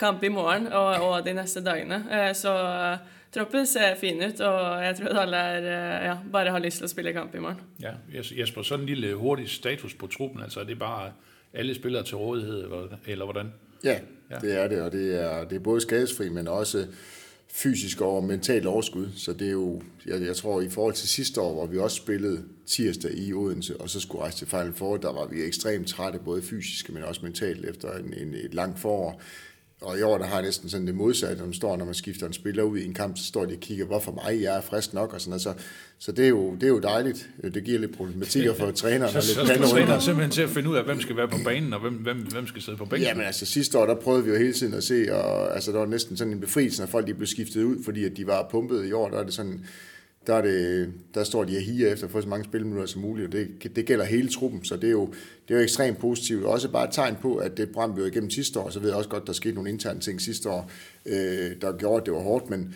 kamp 0.00 0.22
i 0.26 0.30
morgen 0.32 0.66
og, 0.72 1.02
og 1.06 1.26
de 1.26 1.34
neste 1.36 1.62
dagene. 1.62 2.00
så 2.34 2.50
troppen 3.30 3.66
ser 3.66 3.94
fin 3.94 4.18
ut, 4.22 4.40
og 4.40 4.82
jeg 4.82 4.96
tror 4.98 5.12
at 5.12 5.20
alle 5.22 5.42
er, 5.54 5.68
ja, 6.08 6.16
bare 6.32 6.50
har 6.50 6.62
lyst 6.62 6.80
til 6.82 6.88
å 6.88 6.90
spille 6.90 7.12
kamp 7.14 7.34
i 7.34 7.42
morgen. 7.42 7.60
Ja, 7.82 7.92
Jesper, 8.10 8.62
sådan 8.62 8.82
en 8.82 8.90
lille 8.90 9.14
hurtig 9.14 9.46
status 9.50 9.94
på 9.94 10.08
truppen, 10.10 10.42
altså 10.42 10.64
er 10.64 10.64
det 10.64 10.78
bare 10.78 11.12
alle 11.54 11.74
spillere 11.74 12.02
til 12.04 12.18
rådighed, 12.18 12.98
eller 13.06 13.24
hvordan? 13.24 13.52
Ja, 13.84 14.00
ja. 14.30 14.38
det 14.42 14.56
er 14.58 14.68
det, 14.68 14.82
og 14.82 14.92
det 14.92 15.04
er, 15.20 15.44
det 15.44 15.60
er 15.60 15.62
både 15.62 15.80
skadesfri, 15.86 16.28
men 16.28 16.48
også 16.48 16.86
fysisk 17.48 18.00
og 18.00 18.24
mentalt 18.24 18.66
overskud. 18.66 19.08
Så 19.16 19.32
det 19.32 19.46
er 19.46 19.52
jo, 19.52 19.82
jeg, 20.06 20.22
jeg 20.22 20.36
tror, 20.36 20.60
i 20.60 20.68
forhold 20.68 20.94
til 20.94 21.08
sidste 21.08 21.40
år, 21.40 21.52
hvor 21.52 21.66
vi 21.66 21.78
også 21.78 21.96
spillede 21.96 22.44
tirsdag 22.66 23.12
i 23.14 23.32
Odense, 23.32 23.80
og 23.80 23.90
så 23.90 24.00
skulle 24.00 24.22
rejse 24.22 24.38
til 24.38 24.46
Final 24.46 24.72
Four, 24.72 24.96
der 24.96 25.12
var 25.12 25.26
vi 25.26 25.42
ekstremt 25.42 25.88
trætte, 25.88 26.18
både 26.24 26.42
fysisk, 26.42 26.92
men 26.92 27.02
også 27.02 27.20
mentalt 27.22 27.64
efter 27.64 27.92
en, 27.92 28.14
en, 28.14 28.34
et 28.34 28.54
langt 28.54 28.78
forår. 28.78 29.20
Og 29.84 29.98
i 29.98 30.02
år, 30.02 30.18
der 30.18 30.24
har 30.24 30.34
jeg 30.34 30.44
næsten 30.44 30.68
sådan 30.68 30.86
det 30.86 30.94
modsatte, 30.94 31.36
når 31.36 31.44
man 31.44 31.54
står, 31.54 31.76
når 31.76 31.84
man 31.84 31.94
skifter 31.94 32.26
en 32.26 32.32
spiller 32.32 32.62
ud 32.62 32.78
i 32.78 32.86
en 32.86 32.94
kamp, 32.94 33.18
så 33.18 33.24
står 33.24 33.44
de 33.44 33.54
og 33.54 33.60
kigger, 33.60 33.84
hvorfor 33.84 34.12
mig, 34.12 34.42
jeg 34.42 34.56
er 34.56 34.60
frisk 34.60 34.94
nok, 34.94 35.14
og 35.14 35.20
sådan 35.20 35.30
noget. 35.30 35.42
Så, 35.42 35.54
så 35.98 36.12
det, 36.12 36.24
er 36.24 36.28
jo, 36.28 36.54
det 36.54 36.62
er 36.62 36.68
jo 36.68 36.78
dejligt. 36.78 37.28
Det 37.54 37.64
giver 37.64 37.78
lidt 37.78 37.96
problematikker 37.96 38.54
for 38.54 38.70
træneren. 38.82 39.12
så, 39.12 39.40
og 39.40 39.46
lidt 39.46 39.58
så, 39.58 39.68
så 39.68 39.74
træneren 39.74 40.00
simpelthen 40.00 40.30
til 40.30 40.42
at 40.42 40.50
finde 40.50 40.70
ud 40.70 40.76
af, 40.76 40.84
hvem 40.84 41.00
skal 41.00 41.16
være 41.16 41.28
på 41.28 41.38
banen, 41.44 41.72
og 41.72 41.80
hvem, 41.80 41.92
hvem, 41.94 42.16
hvem 42.16 42.46
skal 42.46 42.62
sidde 42.62 42.78
på 42.78 42.84
bænken? 42.84 43.08
Jamen 43.08 43.24
altså, 43.24 43.46
sidste 43.46 43.78
år, 43.78 43.86
der 43.86 43.94
prøvede 43.94 44.24
vi 44.24 44.30
jo 44.30 44.36
hele 44.36 44.52
tiden 44.52 44.74
at 44.74 44.84
se, 44.84 45.14
og 45.14 45.54
altså, 45.54 45.72
der 45.72 45.78
var 45.78 45.86
næsten 45.86 46.16
sådan 46.16 46.32
en 46.32 46.40
befrielse, 46.40 46.82
når 46.82 46.86
folk 46.86 47.06
de 47.06 47.14
blev 47.14 47.26
skiftet 47.26 47.62
ud, 47.62 47.84
fordi 47.84 48.04
at 48.04 48.16
de 48.16 48.26
var 48.26 48.48
pumpet 48.50 48.86
i 48.86 48.92
år, 48.92 49.10
der 49.10 49.18
er 49.18 49.24
det 49.24 49.34
sådan, 49.34 49.64
der, 50.26 50.34
er 50.34 50.42
det, 50.42 50.92
der 51.14 51.24
står 51.24 51.44
de 51.44 51.56
og 51.56 51.62
higer 51.62 51.92
efter 51.92 52.06
at 52.06 52.10
få 52.10 52.20
så 52.20 52.28
mange 52.28 52.44
spilminutter 52.44 52.86
som 52.86 53.02
muligt, 53.02 53.26
og 53.26 53.32
det, 53.32 53.76
det 53.76 53.86
gælder 53.86 54.04
hele 54.04 54.28
truppen, 54.28 54.64
så 54.64 54.76
det 54.76 54.84
er, 54.84 54.90
jo, 54.90 55.06
det 55.48 55.54
er 55.54 55.58
jo 55.58 55.62
ekstremt 55.62 55.98
positivt. 55.98 56.44
Også 56.44 56.70
bare 56.70 56.84
et 56.84 56.92
tegn 56.92 57.16
på, 57.22 57.36
at 57.36 57.56
det 57.56 57.70
brændte 57.70 58.00
jo 58.00 58.06
igennem 58.06 58.30
sidste 58.30 58.60
år, 58.60 58.70
så 58.70 58.80
ved 58.80 58.88
jeg 58.88 58.96
også 58.96 59.10
godt, 59.10 59.26
der 59.26 59.32
skete 59.32 59.54
nogle 59.54 59.70
interne 59.70 60.00
ting 60.00 60.20
sidste 60.20 60.50
år, 60.50 60.70
øh, 61.06 61.50
der 61.60 61.76
gjorde, 61.78 62.00
at 62.00 62.06
det 62.06 62.14
var 62.14 62.20
hårdt, 62.20 62.50
men, 62.50 62.74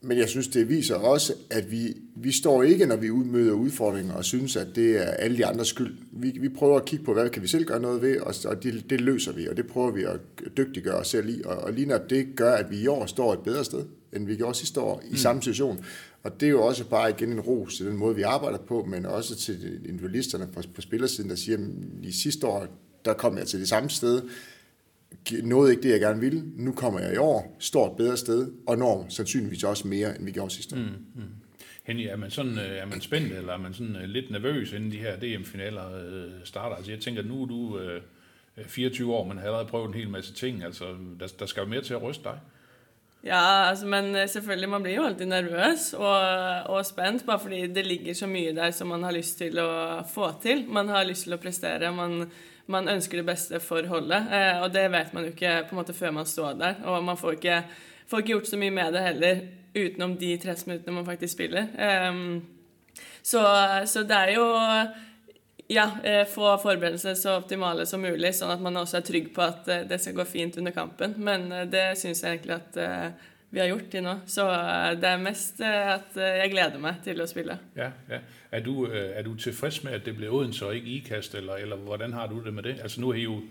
men 0.00 0.18
jeg 0.18 0.28
synes, 0.28 0.48
det 0.48 0.68
viser 0.68 0.94
også, 0.94 1.34
at 1.50 1.70
vi, 1.70 1.96
vi 2.16 2.32
står 2.32 2.62
ikke, 2.62 2.86
når 2.86 2.96
vi 2.96 3.10
møder 3.10 3.52
udfordringer, 3.52 4.14
og 4.14 4.24
synes, 4.24 4.56
at 4.56 4.66
det 4.74 4.96
er 4.96 5.10
alle 5.10 5.36
de 5.36 5.46
andres 5.46 5.68
skyld. 5.68 5.94
Vi, 6.12 6.38
vi 6.40 6.48
prøver 6.48 6.76
at 6.76 6.84
kigge 6.84 7.04
på, 7.04 7.12
hvad 7.12 7.30
kan 7.30 7.42
vi 7.42 7.48
selv 7.48 7.64
gøre 7.64 7.80
noget 7.80 8.02
ved, 8.02 8.20
og, 8.20 8.34
og 8.44 8.62
det, 8.62 8.90
det 8.90 9.00
løser 9.00 9.32
vi, 9.32 9.48
og 9.48 9.56
det 9.56 9.66
prøver 9.66 9.90
vi 9.90 10.02
at 10.02 10.20
dygtiggøre 10.56 10.94
os 10.94 11.08
selv 11.08 11.28
i. 11.28 11.42
Og, 11.44 11.56
og 11.56 11.72
lige 11.72 11.86
når 11.86 11.98
det 11.98 12.26
gør, 12.36 12.52
at 12.52 12.70
vi 12.70 12.80
i 12.80 12.86
år 12.86 13.06
står 13.06 13.32
et 13.32 13.38
bedre 13.44 13.64
sted, 13.64 13.84
end 14.12 14.26
vi 14.26 14.36
gjorde 14.36 14.58
sidste 14.58 14.80
år 14.80 15.02
i 15.04 15.10
mm. 15.10 15.16
samme 15.16 15.42
situation. 15.42 15.84
Og 16.22 16.40
det 16.40 16.46
er 16.46 16.50
jo 16.50 16.62
også 16.62 16.88
bare 16.88 17.10
igen 17.10 17.32
en 17.32 17.40
ros 17.40 17.76
til 17.76 17.86
den 17.86 17.96
måde, 17.96 18.16
vi 18.16 18.22
arbejder 18.22 18.58
på, 18.58 18.84
men 18.84 19.06
også 19.06 19.36
til 19.36 19.80
individualisterne 19.88 20.48
på, 20.54 20.62
på 20.74 20.80
spillersiden, 20.80 21.30
der 21.30 21.36
siger, 21.36 21.58
at 21.58 21.64
i 22.02 22.12
sidste 22.12 22.46
år, 22.46 22.66
der 23.04 23.14
kom 23.14 23.38
jeg 23.38 23.46
til 23.46 23.60
det 23.60 23.68
samme 23.68 23.90
sted, 23.90 24.22
nåede 25.42 25.70
ikke 25.70 25.82
det, 25.82 25.90
jeg 25.90 26.00
gerne 26.00 26.20
ville. 26.20 26.42
Nu 26.56 26.72
kommer 26.72 27.00
jeg 27.00 27.14
i 27.14 27.16
år, 27.16 27.56
står 27.58 27.90
et 27.90 27.96
bedre 27.96 28.16
sted, 28.16 28.52
og 28.66 28.78
når 28.78 29.06
sandsynligvis 29.08 29.64
også 29.64 29.88
mere, 29.88 30.16
end 30.16 30.24
vi 30.24 30.32
gjorde 30.32 30.54
sidste 30.54 30.76
år. 30.76 30.80
Mm, 30.80 31.22
mm. 31.22 31.28
Henny, 31.82 32.06
er 32.06 32.16
man, 32.16 32.30
sådan, 32.30 32.58
øh, 32.58 32.76
er 32.76 32.86
man 32.86 33.00
spændt, 33.00 33.32
eller 33.32 33.52
er 33.52 33.58
man 33.58 33.74
sådan 33.74 33.96
øh, 33.96 34.02
lidt 34.02 34.30
nervøs, 34.30 34.72
inden 34.72 34.92
de 34.92 34.98
her 34.98 35.16
DM-finaler 35.16 35.96
øh, 36.06 36.30
starter? 36.44 36.76
Altså 36.76 36.90
jeg 36.90 37.00
tænker, 37.00 37.22
nu 37.22 37.42
er 37.42 37.46
du 37.46 37.80
24 38.66 39.14
år, 39.14 39.26
men 39.28 39.38
har 39.38 39.44
allerede 39.44 39.68
prøvet 39.68 39.88
en 39.88 39.94
hel 39.94 40.08
masse 40.08 40.34
ting. 40.34 40.64
Altså, 40.64 40.84
der, 41.20 41.32
der 41.38 41.46
skal 41.46 41.60
jo 41.60 41.66
mere 41.66 41.82
til 41.82 41.94
at 41.94 42.02
ryste 42.02 42.24
dig. 42.24 42.38
Ja, 43.22 43.70
altså, 43.70 43.86
men 43.86 44.14
eh, 44.18 44.26
selvfølgelig, 44.26 44.68
man 44.68 44.82
blir 44.82 44.96
jo 44.96 45.04
alltid 45.06 45.28
nervøs 45.30 45.92
og, 45.94 46.22
og, 46.74 46.80
spent, 46.86 47.22
bare 47.26 47.38
fordi 47.38 47.60
det 47.70 47.84
ligger 47.86 48.16
så 48.18 48.26
mye 48.26 48.54
der 48.56 48.72
som 48.74 48.90
man 48.90 49.04
har 49.06 49.14
lyst 49.14 49.38
til 49.38 49.60
å 49.62 50.02
få 50.10 50.32
til. 50.42 50.64
Man 50.66 50.90
har 50.90 51.06
lyst 51.06 51.28
til 51.28 51.36
å 51.36 51.38
prestere, 51.42 51.92
man, 51.94 52.26
man 52.66 52.90
ønsker 52.90 53.20
det 53.20 53.28
beste 53.28 53.60
for 53.62 53.86
holdet. 53.86 54.26
Eh, 54.26 54.58
og 54.64 54.74
det 54.74 54.88
vet 54.90 55.14
man 55.14 55.28
jo 55.28 55.36
ikke 55.36 55.54
på 55.68 55.76
en 55.76 55.80
måte 55.84 55.94
før 55.94 56.16
man 56.18 56.26
står 56.26 56.58
der. 56.64 56.82
Og 56.90 56.98
man 57.06 57.20
får 57.20 57.38
ikke, 57.38 57.60
får 58.10 58.24
ikke 58.24 58.34
gjort 58.34 58.50
så 58.50 58.58
mye 58.58 58.74
med 58.74 58.98
det 58.98 59.06
heller 59.06 59.46
utenom 59.72 60.18
de 60.18 60.34
30 60.42 60.66
minuttene 60.68 60.98
man 60.98 61.06
faktisk 61.06 61.38
spiller. 61.38 61.70
Eh, 61.78 62.20
så, 63.22 63.46
så 63.86 64.02
det 64.02 64.18
er 64.18 64.34
jo 64.34 64.48
ja, 65.72 65.90
eh, 66.04 66.26
få 66.28 66.58
forberedelser 66.58 67.14
så 67.14 67.36
optimale 67.40 67.86
som 67.86 68.02
mulig, 68.04 68.34
sånn 68.36 68.52
at 68.52 68.62
man 68.62 68.76
også 68.76 68.98
er 69.00 69.06
trygg 69.06 69.30
på 69.34 69.44
at 69.44 69.68
eh, 69.72 69.84
det 69.88 70.00
skal 70.02 70.16
gå 70.18 70.26
fint 70.28 70.58
under 70.60 70.74
kampen. 70.76 71.14
Men 71.16 71.48
eh, 71.52 71.68
det 71.70 71.86
syns 72.00 72.22
jeg 72.22 72.38
egentlig 72.38 72.58
at 72.58 72.76
eh, 72.80 73.30
vi 73.52 73.60
har 73.60 73.68
gjort 73.68 73.88
til 73.92 74.04
nå. 74.04 74.14
Så 74.32 74.46
det 75.00 75.08
er 75.08 75.18
mest 75.20 75.58
at 75.60 76.14
jeg 76.16 76.52
gleder 76.54 76.80
meg 76.80 77.02
til 77.04 77.20
å 77.20 77.26
spille. 77.28 77.58
Ja, 77.76 77.90
ja. 78.08 78.22
Er, 78.48 78.62
du, 78.64 78.86
er 78.88 79.20
du 79.26 79.34
tilfreds 79.36 79.82
med 79.84 79.98
at 79.98 80.06
det 80.08 80.14
ble 80.16 80.30
Odense 80.32 80.64
og 80.64 80.78
ikke 80.78 80.94
IKAST, 80.94 81.36
eller, 81.36 81.60
eller 81.60 81.76
hvordan 81.76 82.16
har 82.16 82.32
du 82.32 82.38
det 82.40 82.54
med 82.56 82.64
det? 82.64 82.78
Altså 82.80 83.00
Nu 83.04 83.10
har 83.10 83.20
I 83.20 83.26
jo 83.26 83.42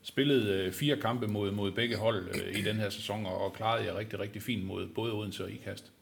spillet 0.00 0.72
fire 0.72 0.96
kampe 0.96 1.28
mot, 1.28 1.52
mot 1.52 1.74
begge 1.76 2.00
hold 2.00 2.32
i 2.56 2.64
denne 2.64 2.88
sesongen 2.88 3.28
og 3.28 3.52
klaret 3.52 3.84
jer 3.84 3.98
rigtig, 4.00 4.20
rigtig 4.20 4.42
fint 4.42 4.64
mot 4.64 4.88
både 4.96 5.12
Odense 5.12 5.44
og 5.44 5.52
IKAST. 5.52 5.92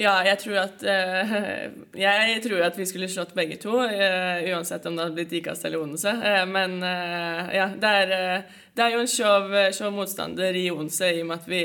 Ja, 0.00 0.14
jeg 0.24 0.38
tror 0.40 0.62
at 0.62 0.80
uh, 0.80 1.32
Jeg 1.98 2.38
tror 2.46 2.62
at 2.64 2.78
vi 2.78 2.86
skulle 2.88 3.08
slått 3.12 3.34
begge 3.36 3.58
to, 3.60 3.74
uh, 3.84 4.40
uansett 4.48 4.86
om 4.88 4.96
det 4.96 5.04
hadde 5.04 5.18
blitt 5.18 5.34
Ikast 5.40 5.66
eller 5.68 5.82
Odense. 5.82 6.14
Uh, 6.16 6.44
men 6.48 6.78
ja, 6.80 7.68
det 7.76 7.90
er, 8.04 8.14
det 8.76 8.86
er, 8.86 8.94
jo 8.94 9.02
en 9.02 9.10
sjov, 9.10 9.52
sjov, 9.76 9.92
motstander 9.92 10.56
i 10.56 10.70
Odense, 10.72 11.10
i 11.12 11.20
og 11.24 11.30
med 11.32 11.42
at 11.42 11.50
vi 11.50 11.64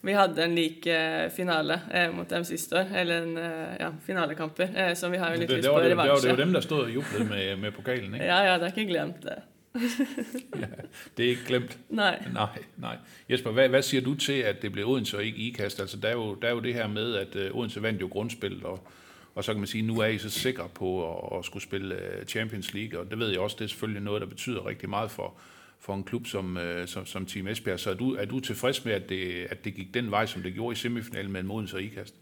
vi 0.00 0.14
hadde 0.14 0.44
en 0.44 0.54
lik 0.54 0.86
eh, 0.86 1.28
finale 1.28 1.80
eh, 1.92 2.10
mot 2.14 2.28
dem 2.28 2.44
sist 2.44 2.72
år. 2.72 2.86
Eller 2.94 3.22
en 3.22 3.36
eh, 3.36 3.76
ja, 3.80 3.92
finalekamper. 4.06 4.70
Eh, 4.74 4.94
så 4.94 5.08
vi 5.08 5.18
har 5.18 5.34
jo 5.34 5.42
litt 5.42 5.50
det, 5.50 5.60
lyst 5.60 5.68
var 5.68 5.80
på 5.80 5.82
det, 5.82 5.88
det, 5.88 5.96
var, 5.98 6.04
revansje. 6.04 6.26
det 6.26 6.34
var 6.34 6.42
dem, 6.44 6.52
der 6.54 6.66
stod 6.66 6.82
og 6.84 6.90
jublede 6.94 7.28
med, 7.28 7.58
med 7.58 7.74
pokalen, 7.74 8.14
ikke? 8.14 8.26
Ja, 8.26 8.42
ja, 8.46 8.58
det 8.58 8.68
er 8.68 8.76
ikke 8.76 8.90
glemt, 8.92 9.22
det. 9.26 9.40
Det 11.16 11.24
er 11.24 11.28
ikke 11.28 11.44
glemt. 11.46 11.78
Nei. 11.88 12.18
Nej, 12.32 12.64
nej. 12.76 12.96
Jesper, 13.30 13.50
hvad, 13.50 13.68
hvad 13.68 13.82
siger 13.82 14.00
du 14.00 14.14
til, 14.14 14.32
at 14.32 14.62
det 14.62 14.72
blev 14.72 14.88
Odense 14.88 15.16
og 15.16 15.24
ikke 15.24 15.38
IKAST? 15.38 15.80
Altså, 15.80 15.96
der 15.96 16.08
er 16.08 16.12
jo, 16.12 16.34
der 16.34 16.48
er 16.48 16.52
jo 16.52 16.60
det 16.60 16.74
her 16.74 16.88
med, 16.88 17.14
at 17.14 17.50
uh, 17.50 17.58
Odense 17.58 17.82
vandt 17.82 18.00
jo 18.00 18.06
grundspillet, 18.06 18.62
og, 18.62 18.88
og 19.34 19.44
så 19.44 19.52
kan 19.52 19.60
man 19.60 19.66
sige, 19.66 19.82
nu 19.82 20.00
er 20.00 20.06
I 20.06 20.18
så 20.18 20.30
sikre 20.30 20.68
på 20.74 21.12
at, 21.12 21.38
at 21.38 21.44
skulle 21.44 21.62
spille 21.62 21.94
uh, 21.94 22.26
Champions 22.26 22.74
League, 22.74 23.00
og 23.00 23.10
det 23.10 23.18
ved 23.18 23.28
jeg 23.28 23.40
også, 23.40 23.56
det 23.58 23.64
er 23.64 23.68
selvfølgelig 23.68 24.02
noget, 24.02 24.20
der 24.20 24.26
betyder 24.26 24.66
rigtig 24.66 24.88
meget 24.88 25.10
for, 25.10 25.34
for 25.80 25.94
en 25.94 26.04
klub 26.04 26.26
som, 26.26 26.56
uh, 26.56 26.86
som, 26.86 27.06
som 27.06 27.26
Team 27.26 27.48
Esbjerg. 27.48 27.80
Så 27.80 27.90
er 27.90 27.94
du, 27.94 28.14
er 28.14 28.24
du 28.24 28.40
tilfreds 28.40 28.84
med, 28.84 28.92
at 28.92 29.08
det, 29.08 29.46
at 29.50 29.64
det 29.64 29.74
gik 29.74 29.94
den 29.94 30.10
vej, 30.10 30.26
som 30.26 30.42
det 30.42 30.54
gjorde 30.54 30.72
i 30.72 30.76
semifinalen 30.76 31.32
mellem 31.32 31.50
Odense 31.50 31.76
og 31.76 31.82
IKAST? 31.82 32.14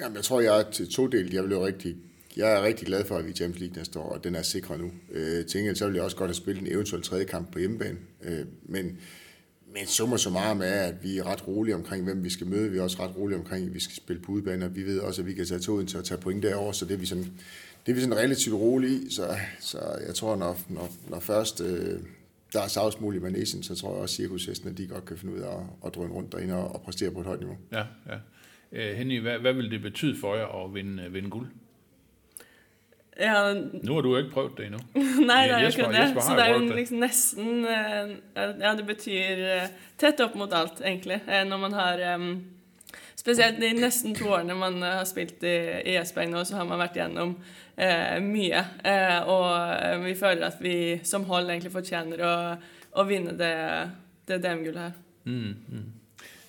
Jamen, 0.00 0.16
jeg 0.16 0.24
tror, 0.24 0.40
jeg 0.40 0.60
er 0.60 0.70
til 0.70 0.92
to 0.92 1.06
del. 1.06 1.32
Jeg, 1.32 1.50
jo 1.50 1.66
rigtig, 1.66 1.96
jeg 2.36 2.52
er 2.52 2.62
rigtig 2.62 2.86
glad 2.86 3.04
for, 3.04 3.16
at 3.16 3.24
vi 3.24 3.28
er 3.28 3.32
i 3.32 3.36
Champions 3.36 3.60
League 3.60 3.76
næste 3.76 3.98
år, 3.98 4.12
og 4.12 4.24
den 4.24 4.34
er 4.34 4.42
sikret 4.42 4.80
nu. 4.80 4.90
Øh, 5.12 5.44
tænker, 5.44 5.74
så 5.74 5.86
vil 5.86 5.94
jeg 5.94 6.04
også 6.04 6.16
godt 6.16 6.28
have 6.28 6.34
spillet 6.34 6.62
en 6.62 6.72
eventuel 6.72 7.02
tredje 7.02 7.24
kamp 7.24 7.52
på 7.52 7.58
hjemmebane. 7.58 7.98
Øh, 8.22 8.46
men, 8.62 8.98
men 9.74 9.86
summa 9.86 10.16
summarum 10.16 10.60
er, 10.60 10.64
at 10.64 10.94
vi 11.02 11.18
er 11.18 11.26
ret 11.26 11.48
rolige 11.48 11.74
omkring, 11.74 12.04
hvem 12.04 12.24
vi 12.24 12.30
skal 12.30 12.46
møde. 12.46 12.70
Vi 12.70 12.78
er 12.78 12.82
også 12.82 13.02
ret 13.02 13.16
rolige 13.16 13.38
omkring, 13.38 13.66
at 13.66 13.74
vi 13.74 13.80
skal 13.80 13.96
spille 13.96 14.22
på 14.22 14.32
udebane, 14.32 14.64
og 14.64 14.76
vi 14.76 14.82
ved 14.82 14.98
også, 14.98 15.22
at 15.22 15.26
vi 15.26 15.34
kan 15.34 15.46
tage 15.46 15.60
toget 15.60 15.88
til 15.88 15.98
at 15.98 16.04
tage 16.04 16.20
point 16.20 16.42
derover, 16.42 16.72
så 16.72 16.84
det 16.84 16.94
er 16.94 16.98
vi 16.98 17.06
sådan, 17.06 17.24
det 17.86 17.92
er 17.92 17.94
vi 17.94 18.00
sådan 18.00 18.16
relativt 18.16 18.56
rolige 18.56 19.06
i. 19.06 19.10
Så, 19.10 19.36
så 19.60 19.78
jeg 20.06 20.14
tror, 20.14 20.36
når, 20.36 20.58
når, 20.68 20.92
når 21.08 21.20
først 21.20 21.60
øh, 21.60 22.00
der 22.52 22.62
er 22.62 22.68
savsmål 22.68 23.16
i 23.16 23.18
Manesien, 23.18 23.62
så 23.62 23.74
tror 23.74 23.92
jeg 23.92 24.02
også, 24.02 24.12
at 24.12 24.16
cirkushestene, 24.16 24.74
de 24.74 24.86
godt 24.86 25.04
kan 25.04 25.16
finde 25.16 25.34
ud 25.34 25.40
af 25.40 25.56
at, 25.56 25.62
at 25.86 25.94
drøne 25.94 26.12
rundt 26.12 26.32
derinde 26.32 26.54
og, 26.54 26.74
og 26.74 26.82
præstere 26.82 27.10
på 27.10 27.20
et 27.20 27.26
højt 27.26 27.40
niveau. 27.40 27.56
Ja, 27.72 27.84
ja. 28.08 28.16
Uh, 28.72 28.96
Henny, 28.96 29.20
hvad, 29.20 29.38
hvad 29.38 29.52
vil 29.52 29.70
det 29.70 29.82
betyde 29.82 30.16
for 30.20 30.36
jer 30.36 30.64
at 30.64 30.74
vinde, 30.74 31.02
øh, 31.02 31.14
vinde 31.14 31.30
guld? 31.30 31.46
Ja, 33.20 33.52
Nu 33.54 33.94
har 33.94 34.02
du 34.02 34.16
ikke 34.16 34.32
prøvet 34.32 34.56
det 34.56 34.66
endnu. 34.70 34.80
Nei, 35.30 35.42
det 35.48 35.56
er 35.56 35.66
jo 35.66 35.72
ikke 35.74 35.90
det. 35.92 35.98
Jesper 35.98 36.24
Så 36.24 36.36
det 36.38 36.44
er 36.46 36.54
prøvd 36.54 36.70
jo 36.70 36.78
liksom 36.78 37.02
nesten 37.04 37.66
eh, 37.68 38.14
Ja, 38.62 38.72
det 38.78 38.86
betyr 38.88 39.44
eh, 39.56 39.66
tett 40.00 40.22
opp 40.24 40.38
mot 40.40 40.52
alt, 40.56 40.80
egentlig. 40.80 41.20
Eh, 41.28 41.44
Når 41.48 41.62
man 41.66 41.76
har 41.76 42.04
em, 42.14 42.30
Spesielt 43.20 43.60
de 43.60 43.74
nesten 43.76 44.14
to 44.16 44.30
årene 44.32 44.56
man 44.56 44.80
har 44.82 45.04
spilt 45.04 45.42
i, 45.44 45.56
i 45.92 45.96
Esbjerg 46.00 46.30
nå, 46.32 46.44
så 46.48 46.56
har 46.56 46.64
man 46.64 46.80
vært 46.80 46.96
gjennom 46.96 47.34
eh, 47.76 48.16
mye. 48.24 48.62
Eh, 48.80 49.28
og 49.28 50.06
vi 50.06 50.14
føler 50.16 50.46
at 50.48 50.62
vi 50.64 50.76
som 51.04 51.26
hold 51.28 51.50
egentlig 51.52 51.74
fortjener 51.74 52.22
å, 52.24 52.34
å 52.96 53.04
vinne 53.04 53.36
det, 53.36 53.54
det 54.30 54.40
DM-gullet 54.40 54.86
her. 54.86 54.96
Mm, 55.28 55.52
mm. 55.68 55.88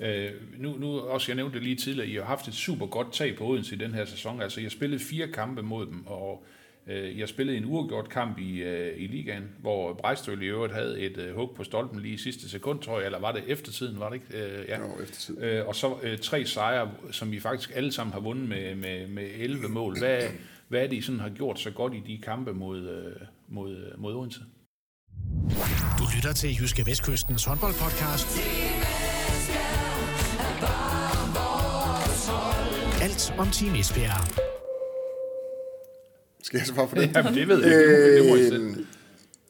Øh, 0.01 0.31
nu, 0.57 0.77
nu 0.77 0.99
også, 0.99 1.31
jeg 1.31 1.35
nævnte 1.35 1.59
det 1.59 1.63
lige 1.63 1.75
tidligere, 1.75 2.07
I 2.07 2.15
har 2.15 2.31
haft 2.31 2.47
et 2.47 2.53
super 2.53 2.85
godt 2.85 3.13
tag 3.13 3.35
på 3.37 3.45
Odense 3.45 3.75
i 3.75 3.77
den 3.77 3.93
her 3.93 4.05
sæson. 4.05 4.41
Altså, 4.41 4.61
jeg 4.61 4.71
spillede 4.71 5.03
fire 5.03 5.27
kampe 5.27 5.61
mod 5.61 5.85
dem, 5.85 6.07
og 6.07 6.45
jeg 6.87 7.29
spillede 7.29 7.57
en 7.57 7.65
uafgjort 7.65 8.09
kamp 8.09 8.39
i, 8.39 8.63
øh, 8.63 9.01
i 9.01 9.07
ligaen, 9.07 9.43
hvor 9.59 9.93
Brejstøl 9.93 10.41
i 10.41 10.45
øvrigt 10.45 10.73
havde 10.73 10.99
et 10.99 11.17
øh, 11.17 11.35
hug 11.35 11.51
på 11.55 11.63
stolpen 11.63 11.99
lige 11.99 12.13
i 12.13 12.17
sidste 12.17 12.49
sekund, 12.49 12.79
tror 12.79 12.97
jeg, 12.97 13.05
eller 13.05 13.19
var 13.19 13.31
det 13.31 13.43
eftertiden, 13.47 13.99
var 13.99 14.09
det 14.09 14.15
ikke? 14.15 14.45
Øh, 14.45 14.65
ja. 14.67 14.79
Jo, 14.79 15.01
efter 15.03 15.15
tid. 15.15 15.43
Øh, 15.43 15.67
og 15.67 15.75
så 15.75 15.95
øh, 16.03 16.17
tre 16.17 16.45
sejre, 16.45 16.91
som 17.11 17.33
I 17.33 17.39
faktisk 17.39 17.71
alle 17.75 17.91
sammen 17.91 18.13
har 18.13 18.19
vundet 18.19 18.49
med, 18.49 18.75
med, 18.75 19.07
med 19.07 19.29
11 19.37 19.67
mål. 19.69 19.99
Hvad, 19.99 20.21
hvad 20.67 20.83
er 20.83 20.87
det, 20.87 20.95
I 20.95 21.01
sådan 21.01 21.19
har 21.19 21.29
gjort 21.29 21.59
så 21.59 21.71
godt 21.71 21.93
i 21.93 22.03
de 22.07 22.17
kampe 22.23 22.53
mod, 22.53 22.89
øh, 22.89 23.27
mod, 23.47 23.77
øh, 23.77 24.01
mod 24.01 24.15
Odense? 24.15 24.39
Du 25.99 26.03
lytter 26.15 26.33
til 26.33 26.49
Jyske 26.61 26.85
Vestkystens 26.85 27.45
håndboldpodcast. 27.45 28.39
Alt 33.01 33.33
om 33.37 33.47
Team 33.47 33.75
Esbjerg. 33.75 34.50
Skal 36.51 36.57
jeg 36.57 36.67
svare 36.67 36.87
for 36.89 36.95
det? 36.95 37.11
Jamen, 37.15 37.33
det 37.33 37.47
ved 37.47 37.63
jeg 37.65 37.81
ikke. 37.81 38.15
Det 38.17 38.29
må 38.29 38.35
I 38.35 38.43
selv. 38.43 38.63
Øhm, 38.63 38.85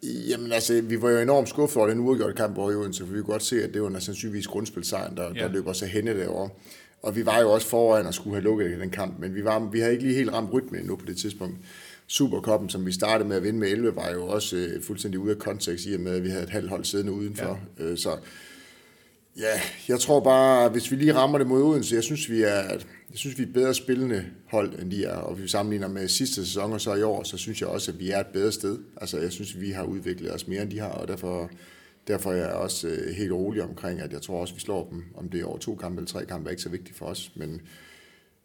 Jamen 0.04 0.52
altså, 0.52 0.82
vi 0.82 1.02
var 1.02 1.10
jo 1.10 1.18
enormt 1.20 1.50
skuffet 1.50 1.78
over 1.78 1.88
den 1.88 2.00
uafgjorte 2.00 2.34
kamp 2.34 2.58
over 2.58 2.72
i 2.72 2.76
Odense, 2.76 3.06
for 3.06 3.14
vi 3.14 3.20
kunne 3.22 3.32
godt 3.32 3.44
se, 3.44 3.64
at 3.64 3.74
det 3.74 3.82
var 3.82 4.00
sandsynligvis 4.00 4.48
grundspilsejren, 4.48 5.18
der, 5.18 5.24
Ja. 5.36 5.42
der 5.42 5.50
løb 5.52 5.68
os 5.68 5.82
af 5.82 5.90
hende 5.90 6.14
derovre. 6.14 6.50
Og 7.04 7.16
vi 7.16 7.26
var 7.26 7.40
jo 7.42 7.52
også 7.52 7.68
foran 7.68 8.06
og 8.06 8.14
skulle 8.14 8.36
have 8.36 8.44
lukket 8.44 8.80
den 8.80 8.90
kamp, 8.90 9.20
men 9.20 9.36
vi, 9.36 9.44
var, 9.44 9.70
vi 9.72 9.80
havde 9.80 9.92
ikke 9.94 10.04
lige 10.06 10.16
helt 10.16 10.34
ramt 10.34 10.54
rytmen 10.54 10.80
endnu 10.80 10.96
på 10.96 11.06
det 11.06 11.18
tidspunkt. 11.18 11.56
Superkoppen, 12.08 12.70
som 12.70 12.86
vi 12.86 12.92
startede 12.92 13.30
med 13.30 13.38
at 13.38 13.44
vinde 13.44 13.60
med 13.60 13.68
11, 13.70 13.96
var 13.96 14.12
jo 14.12 14.28
også 14.28 14.56
øh, 14.56 14.84
fuldstændig 14.84 15.20
ude 15.20 15.32
af 15.32 15.38
kontekst 15.38 15.86
i 15.86 15.94
og 15.94 16.00
med, 16.00 16.16
at 16.16 16.24
vi 16.24 16.30
havde 16.30 16.44
et 16.44 16.50
halvt 16.50 16.70
hold 16.70 16.86
siddende 16.86 17.12
udenfor. 17.12 17.60
Ja. 17.80 17.84
Øh, 17.84 17.98
så 17.98 18.10
ja, 19.38 19.62
jeg 19.90 20.00
tror 20.00 20.20
bare, 20.20 20.70
hvis 20.70 20.92
vi 20.92 20.96
lige 20.96 21.14
rammer 21.14 21.38
det 21.38 21.48
mod 21.48 21.62
Odense, 21.64 21.96
jeg 21.96 22.04
synes, 22.04 22.30
vi 22.30 22.42
er, 22.42 22.62
jeg 23.12 23.20
synes, 23.20 23.38
vi 23.38 23.44
er 23.44 23.48
et 23.48 23.54
bedre 23.54 23.74
spillende 23.74 24.26
hold, 24.46 24.80
end 24.80 24.92
de 24.92 25.06
er. 25.06 25.16
Og 25.16 25.34
hvis 25.36 25.44
vi 25.44 25.48
sammenligner 25.48 25.88
med 25.88 26.08
sidste 26.08 26.46
sæson 26.46 26.74
og 26.74 26.82
så 26.82 26.96
i 26.96 27.02
år, 27.04 27.24
så 27.24 27.38
synes 27.38 27.62
jeg 27.62 27.70
også, 27.70 27.92
at 27.92 28.00
vi 28.00 28.12
er 28.12 28.20
et 28.20 28.28
bedre 28.28 28.52
sted. 28.52 28.80
Altså, 29.02 29.20
jeg 29.20 29.32
synes, 29.32 29.62
vi 29.62 29.72
har 29.72 29.84
udviklet 29.84 30.34
os 30.34 30.48
mere, 30.48 30.62
end 30.62 30.72
de 30.72 30.80
har, 30.80 30.90
og 30.90 31.08
derfor, 31.08 31.50
derfor 32.08 32.32
er 32.32 32.36
jeg 32.36 32.52
også 32.52 32.88
øh, 32.88 33.16
helt 33.16 33.32
rolig 33.32 33.64
omkring, 33.64 34.00
at 34.00 34.14
jeg 34.14 34.22
tror 34.22 34.42
også, 34.42 34.54
vi 34.54 34.60
slår 34.60 34.90
dem. 34.92 35.04
Om 35.16 35.30
det 35.30 35.42
er 35.42 35.46
over 35.46 35.58
to 35.58 35.76
kampe 35.76 36.00
eller 36.00 36.08
tre 36.08 36.26
kampe, 36.26 36.48
er 36.48 36.52
ikke 36.52 36.64
så 36.64 36.70
vigtigt 36.70 36.98
for 36.98 37.06
os, 37.06 37.32
men, 37.36 37.62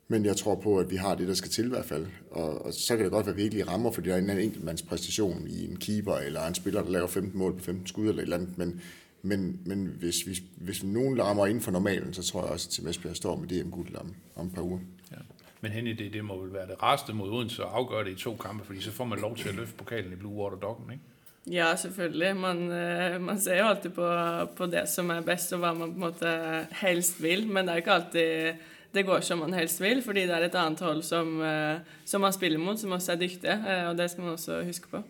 men 0.08 0.24
jeg 0.24 0.36
tror 0.36 0.54
på, 0.54 0.78
at 0.78 0.90
vi 0.90 0.96
har 0.96 1.14
det, 1.14 1.28
der 1.28 1.34
skal 1.34 1.50
til 1.50 1.64
i 1.64 1.68
hvert 1.68 1.84
fald. 1.84 2.06
Og, 2.30 2.64
og 2.64 2.72
så 2.72 2.96
kan 2.96 3.04
det 3.04 3.12
godt 3.12 3.26
være, 3.26 3.32
at 3.32 3.36
vi 3.36 3.42
ikke 3.42 3.54
lige 3.54 3.68
rammer, 3.68 3.90
fordi 3.90 4.08
der 4.08 4.14
er 4.14 4.18
en 4.18 4.30
enkeltmandspræstation 4.30 5.46
i 5.48 5.64
en 5.64 5.76
keeper, 5.76 6.14
eller 6.14 6.46
en 6.46 6.54
spiller, 6.54 6.82
der 6.82 6.90
laver 6.90 7.06
15 7.06 7.38
mål 7.38 7.56
på 7.56 7.64
15 7.64 7.86
skud 7.86 8.08
eller 8.08 8.22
et 8.22 8.22
eller 8.22 8.36
andet. 8.36 8.58
Men, 8.58 8.80
men, 9.26 9.60
men 9.66 9.86
hvis, 9.98 10.26
vi, 10.26 10.36
hvis 10.56 10.84
nogen 10.84 11.18
rammer 11.22 11.46
inden 11.46 11.62
for 11.62 11.70
normalen, 11.70 12.14
så 12.14 12.22
tror 12.22 12.42
jeg 12.42 12.50
også, 12.52 12.68
at 12.68 12.72
Team 12.74 12.88
Esbjerg 12.88 13.16
står 13.16 13.36
med 13.36 13.48
DM-guld 13.48 13.96
om, 13.96 14.14
om 14.36 14.46
et 14.46 14.54
par 14.54 14.62
uger. 14.62 14.78
Ja. 15.12 15.16
Men 15.60 15.72
Henny, 15.72 15.90
det, 15.98 16.12
det 16.12 16.24
må 16.24 16.36
vel 16.42 16.52
være 16.52 16.66
det 16.66 16.82
rareste 16.82 17.12
mod 17.12 17.30
Odense 17.30 17.62
at 17.62 17.68
afgøre 17.72 18.04
det 18.04 18.10
i 18.10 18.22
to 18.22 18.36
kampe, 18.36 18.64
fordi 18.66 18.80
så 18.80 18.92
får 18.92 19.04
man 19.04 19.18
lov 19.20 19.36
til 19.36 19.48
at 19.48 19.54
løfte 19.54 19.74
pokalen 19.78 20.12
i 20.12 20.16
Blue 20.16 20.32
Water 20.32 20.56
Doggen, 20.56 20.92
ikke? 20.92 21.02
Ja, 21.50 21.76
selvfølgelig. 21.76 22.36
Man, 22.36 22.70
eh, 22.72 23.20
man 23.22 23.40
ser 23.40 23.58
jo 23.58 23.66
alltid 23.68 23.90
på, 23.90 24.08
på 24.56 24.66
det 24.66 24.88
som 24.88 25.10
er 25.10 25.20
best, 25.20 25.52
og 25.52 25.58
hva 25.62 25.72
man 25.78 25.92
på 25.92 25.94
en 25.94 26.00
måte 26.00 26.32
helst 26.80 27.22
vil. 27.22 27.46
Men 27.46 27.66
det 27.66 27.72
er 27.72 27.76
ikke 27.84 27.92
alltid 27.92 28.64
det 28.94 29.04
går 29.06 29.20
som 29.20 29.38
man 29.38 29.52
helst 29.54 29.80
vil, 29.80 30.02
fordi 30.02 30.20
det 30.26 30.30
er 30.34 30.46
et 30.46 30.54
annet 30.58 30.80
hold 30.80 31.02
som, 31.06 31.42
eh, 31.42 31.78
som 32.04 32.20
man 32.20 32.32
spiller 32.32 32.58
mot, 32.58 32.78
som 32.80 32.90
også 32.96 33.12
er 33.12 33.16
dyktige. 33.20 33.52
eh, 33.68 33.88
Og 33.88 33.98
det 33.98 34.10
skal 34.10 34.24
man 34.24 34.32
også 34.32 34.62
huske 34.64 34.88
på. 34.88 35.02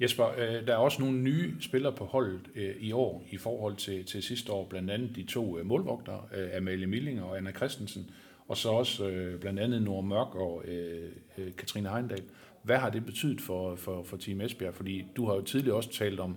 Jesper, 0.00 0.26
øh, 0.38 0.66
der 0.66 0.72
er 0.72 0.76
også 0.76 1.02
nogle 1.02 1.18
nye 1.18 1.54
spillere 1.60 1.92
på 1.92 2.04
holdet 2.04 2.40
øh, 2.54 2.74
i 2.80 2.92
år 2.92 3.24
i 3.30 3.36
forhold 3.36 3.76
til, 3.76 4.04
til 4.04 4.22
sidste 4.22 4.52
år. 4.52 4.66
Blandt 4.68 4.90
andet 4.90 5.16
de 5.16 5.24
to 5.24 5.58
øh, 5.58 5.66
målvogtere, 5.66 6.22
øh, 6.36 6.48
Amalie 6.56 6.86
Milling 6.86 7.22
og 7.22 7.36
Anna 7.36 7.52
Christensen. 7.52 8.10
Og 8.48 8.56
så 8.56 8.68
også 8.68 9.08
øh, 9.08 9.40
blandt 9.40 9.60
andet 9.60 9.82
Nora 9.82 10.02
Mørk 10.02 10.34
og 10.34 10.64
øh, 10.64 11.10
øh, 11.38 11.56
Katrine 11.56 11.88
Heindal. 11.88 12.22
Hvad 12.62 12.76
har 12.76 12.90
det 12.90 13.04
betydet 13.06 13.40
for, 13.40 13.76
for, 13.76 14.02
for 14.02 14.16
Team 14.16 14.40
Esbjerg? 14.40 14.74
Fordi 14.74 15.04
du 15.16 15.26
har 15.26 15.34
jo 15.34 15.42
tidligere 15.42 15.76
også 15.76 15.90
talt 15.90 16.20
om 16.20 16.36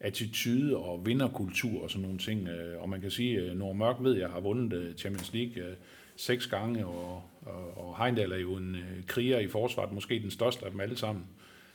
attitude 0.00 0.76
og 0.76 1.06
vinderkultur 1.06 1.82
og 1.82 1.90
sådan 1.90 2.02
nogle 2.02 2.18
ting. 2.18 2.48
øh, 2.48 2.82
Og 2.82 2.88
man 2.88 3.00
kan 3.00 3.10
sige, 3.10 3.38
øh, 3.38 3.50
at 3.50 3.56
Nora 3.56 3.72
Mørk 3.72 3.96
ved, 4.00 4.16
jeg 4.16 4.28
har 4.28 4.40
vundet 4.40 4.72
øh, 4.72 4.94
Champions 4.94 5.32
League 5.34 5.62
øh, 5.62 5.74
seks 6.16 6.46
gange, 6.46 6.86
og, 6.86 7.22
og, 7.42 7.78
og 7.78 8.04
Heindal 8.04 8.32
er 8.32 8.36
jo 8.36 8.56
en 8.56 8.74
øh, 8.74 9.04
kriger 9.06 9.38
i 9.38 9.48
forsvaret, 9.48 9.92
måske 9.92 10.22
den 10.22 10.30
største 10.30 10.64
af 10.64 10.70
dem 10.70 10.80
alle 10.80 10.96
sammen. 10.96 11.24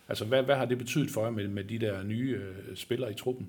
Altså, 0.09 0.25
hvad, 0.25 0.43
hvad 0.43 0.55
har 0.55 0.65
det 0.65 0.77
betydet 0.77 1.12
for 1.12 1.24
jer 1.24 1.31
med, 1.31 1.47
med 1.47 1.63
de 1.63 1.79
der 1.79 2.03
nye 2.03 2.29
øh, 2.38 2.75
spillere 2.75 3.12
i 3.12 3.15
truppen? 3.15 3.47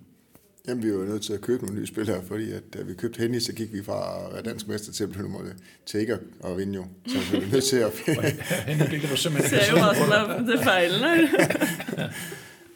Jamen, 0.68 0.82
vi 0.84 0.92
var 0.92 0.98
jo 0.98 1.04
nødt 1.04 1.22
til 1.22 1.32
at 1.32 1.40
købe 1.40 1.64
nogle 1.64 1.80
nye 1.80 1.86
spillere, 1.86 2.22
fordi 2.24 2.52
at, 2.52 2.62
da 2.74 2.82
vi 2.82 2.94
købte 2.94 3.18
Henny, 3.18 3.38
så 3.38 3.52
gik 3.52 3.72
vi 3.72 3.82
fra 3.82 4.26
at 4.26 4.32
være 4.32 4.42
dansk 4.42 4.68
mester 4.68 4.92
til 4.92 5.04
at 5.04 5.10
blive 5.10 5.22
nummer 5.22 5.40
til 5.86 6.00
ikke 6.00 6.12
at, 6.12 6.20
at 6.44 6.56
vinde 6.58 6.74
jo. 6.74 6.84
Så 7.06 7.18
vi 7.32 7.36
var 7.46 7.52
nødt 7.52 7.64
til 7.64 7.76
at... 7.76 7.92
Henrik, 8.68 8.90
det 8.90 9.00
kan 9.00 9.10
du 9.10 9.16
simpelthen 9.16 9.50
Ser 9.60 9.70
jo 9.70 9.76
hva 9.78 9.94
som 9.94 10.10
er 10.10 10.52
det 10.52 10.60
feilen 10.64 11.00
her. 11.00 12.08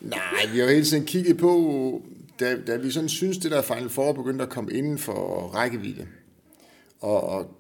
Nej, 0.01 0.53
vi 0.53 0.59
har 0.59 0.69
hele 0.69 0.85
tiden 0.85 1.05
kigget 1.07 1.37
på, 1.37 2.03
da, 2.41 2.57
da 2.67 2.77
vi 2.77 2.91
sådan 2.91 3.09
synes, 3.09 3.39
det 3.39 3.51
der 3.51 3.63
Final 3.63 3.89
Four 3.89 4.13
begyndte 4.13 4.45
at 4.45 4.51
komme 4.51 4.73
inden 4.73 4.99
for 4.99 5.49
rækkevidde. 5.55 6.07
Og, 7.01 7.23
og 7.29 7.57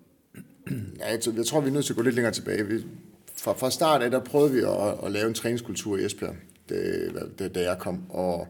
ja, 1.00 1.10
jeg, 1.10 1.20
tror- 1.20 1.32
jeg 1.36 1.46
tror, 1.46 1.60
vi 1.60 1.68
er 1.68 1.72
nødt 1.72 1.84
til 1.84 1.92
at 1.92 1.96
gå 1.96 2.02
lidt 2.02 2.14
længere 2.14 2.32
tilbage. 2.34 2.66
Vi, 2.66 2.74
fra, 3.42 3.52
fra 3.52 3.70
start 3.70 4.02
af, 4.02 4.10
der 4.10 4.20
prøvede 4.20 4.52
vi 4.52 4.58
at, 4.58 5.06
at 5.06 5.12
lave 5.12 5.28
en 5.28 5.34
træningskultur 5.34 5.98
i 5.98 6.04
Esbjerg, 6.04 6.34
da, 7.38 7.48
da, 7.48 7.60
jeg 7.60 7.78
kom. 7.78 8.10
Og 8.10 8.48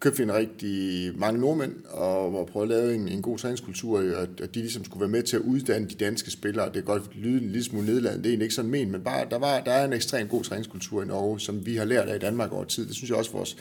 købte 0.00 0.18
vi 0.18 0.22
en 0.22 0.34
rigtig 0.34 1.12
mange 1.18 1.40
nordmænd, 1.40 1.74
og, 1.84 2.38
og 2.38 2.46
prøvede 2.46 2.74
at 2.74 2.80
lave 2.80 2.94
en, 2.94 3.08
en 3.08 3.22
god 3.22 3.38
træningskultur, 3.38 3.98
og 3.98 4.04
at, 4.04 4.28
at 4.42 4.54
de 4.54 4.60
ligesom 4.60 4.84
skulle 4.84 5.00
være 5.00 5.08
med 5.08 5.22
til 5.22 5.36
at 5.36 5.42
uddanne 5.42 5.88
de 5.88 5.94
danske 5.94 6.30
spillere. 6.30 6.66
Det 6.66 6.74
kan 6.74 6.84
godt 6.84 7.16
lyde 7.16 7.42
en 7.42 7.48
lille 7.48 7.64
smule 7.64 7.86
nedladende, 7.86 8.22
det 8.22 8.28
er 8.28 8.30
egentlig 8.30 8.44
ikke 8.44 8.54
sådan 8.54 8.70
men, 8.70 8.90
men 8.90 9.00
bare, 9.00 9.26
der, 9.30 9.38
var, 9.38 9.60
der 9.60 9.72
er 9.72 9.84
en 9.84 9.92
ekstremt 9.92 10.30
god 10.30 10.44
træningskultur 10.44 11.02
i 11.02 11.06
Norge, 11.06 11.40
som 11.40 11.66
vi 11.66 11.76
har 11.76 11.84
lært 11.84 12.08
af 12.08 12.16
i 12.16 12.18
Danmark 12.18 12.52
over 12.52 12.64
tid. 12.64 12.86
Det 12.86 12.94
synes 12.94 13.10
jeg 13.10 13.18
også, 13.18 13.32
vores 13.32 13.56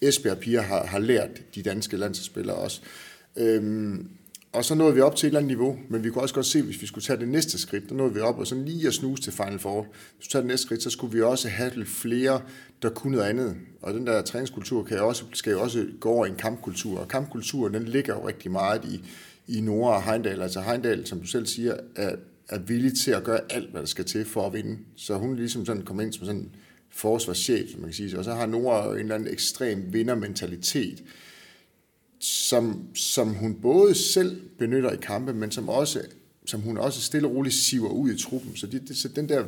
Esbjerg-piger 0.00 0.62
har, 0.62 0.86
har 0.86 0.98
lært 0.98 1.54
de 1.54 1.62
danske 1.62 1.96
landsspillere 1.96 2.56
også. 2.56 2.80
Øhm, 3.36 4.08
og 4.52 4.64
så 4.64 4.74
nåede 4.74 4.94
vi 4.94 5.00
op 5.00 5.16
til 5.16 5.26
et 5.26 5.28
eller 5.28 5.38
andet 5.38 5.58
niveau, 5.58 5.78
men 5.88 6.04
vi 6.04 6.10
kunne 6.10 6.22
også 6.22 6.34
godt 6.34 6.46
se, 6.46 6.62
hvis 6.62 6.82
vi 6.82 6.86
skulle 6.86 7.04
tage 7.04 7.20
det 7.20 7.28
næste 7.28 7.58
skridt, 7.58 7.88
der 7.88 7.94
nåede 7.94 8.14
vi 8.14 8.20
op 8.20 8.38
og 8.38 8.46
sådan 8.46 8.64
lige 8.64 8.86
at 8.86 8.94
snuse 8.94 9.22
til 9.22 9.32
Final 9.32 9.58
Four. 9.58 9.86
Hvis 10.16 10.26
vi 10.26 10.30
tager 10.30 10.42
det 10.42 10.48
næste 10.48 10.66
skridt, 10.66 10.82
så 10.82 10.90
skulle 10.90 11.12
vi 11.12 11.22
også 11.22 11.48
have 11.48 11.72
lidt 11.74 11.88
flere, 11.88 12.42
der 12.82 12.90
kunne 12.90 13.16
noget 13.16 13.28
andet. 13.28 13.56
Og 13.82 13.94
den 13.94 14.06
der 14.06 14.22
træningskultur 14.22 14.84
kan 14.84 14.96
jo 14.96 15.08
også, 15.08 15.24
skal 15.32 15.50
jo 15.50 15.60
også 15.60 15.86
gå 16.00 16.08
over 16.08 16.26
i 16.26 16.28
en 16.28 16.36
kampkultur, 16.36 16.98
og 16.98 17.08
kampkulturen 17.08 17.74
den 17.74 17.84
ligger 17.84 18.14
jo 18.14 18.28
rigtig 18.28 18.50
meget 18.50 18.84
i, 18.84 19.04
i 19.48 19.60
Nora 19.60 19.96
og 19.96 20.02
Heindal. 20.02 20.42
Altså 20.42 20.60
Heindal, 20.60 21.06
som 21.06 21.20
du 21.20 21.26
selv 21.26 21.46
siger, 21.46 21.76
er, 21.96 22.16
er 22.48 22.58
villig 22.58 22.92
til 22.98 23.10
at 23.10 23.24
gøre 23.24 23.40
alt, 23.50 23.70
hvad 23.70 23.80
der 23.80 23.86
skal 23.86 24.04
til 24.04 24.24
for 24.24 24.46
at 24.46 24.52
vinde. 24.52 24.78
Så 24.96 25.14
hun 25.14 25.36
ligesom 25.36 25.66
sådan 25.66 25.82
kom 25.82 26.00
ind 26.00 26.12
som 26.12 26.24
sådan 26.24 26.40
en 26.40 26.50
forsvarschef, 26.90 27.70
som 27.70 27.80
man 27.80 27.88
kan 27.88 27.94
sige. 27.94 28.18
Og 28.18 28.24
så 28.24 28.34
har 28.34 28.46
Nora 28.46 28.92
en 28.92 28.98
eller 28.98 29.14
anden 29.14 29.32
ekstrem 29.32 29.84
vindermentalitet, 29.92 31.02
som, 32.20 32.94
som 32.94 33.34
hun 33.34 33.54
både 33.54 33.94
selv 33.94 34.40
benytter 34.58 34.90
i 34.90 34.96
kampe, 35.02 35.34
men 35.34 35.50
som, 35.50 35.68
også, 35.68 36.02
som 36.46 36.60
hun 36.60 36.78
også 36.78 37.00
stille 37.00 37.28
og 37.28 37.34
roligt 37.34 37.54
siver 37.54 37.88
ud 37.88 38.10
i 38.10 38.18
truppen. 38.18 38.56
Så, 38.56 38.66
det, 38.66 38.88
det, 38.88 38.96
så 38.96 39.08
den 39.08 39.28
der 39.28 39.44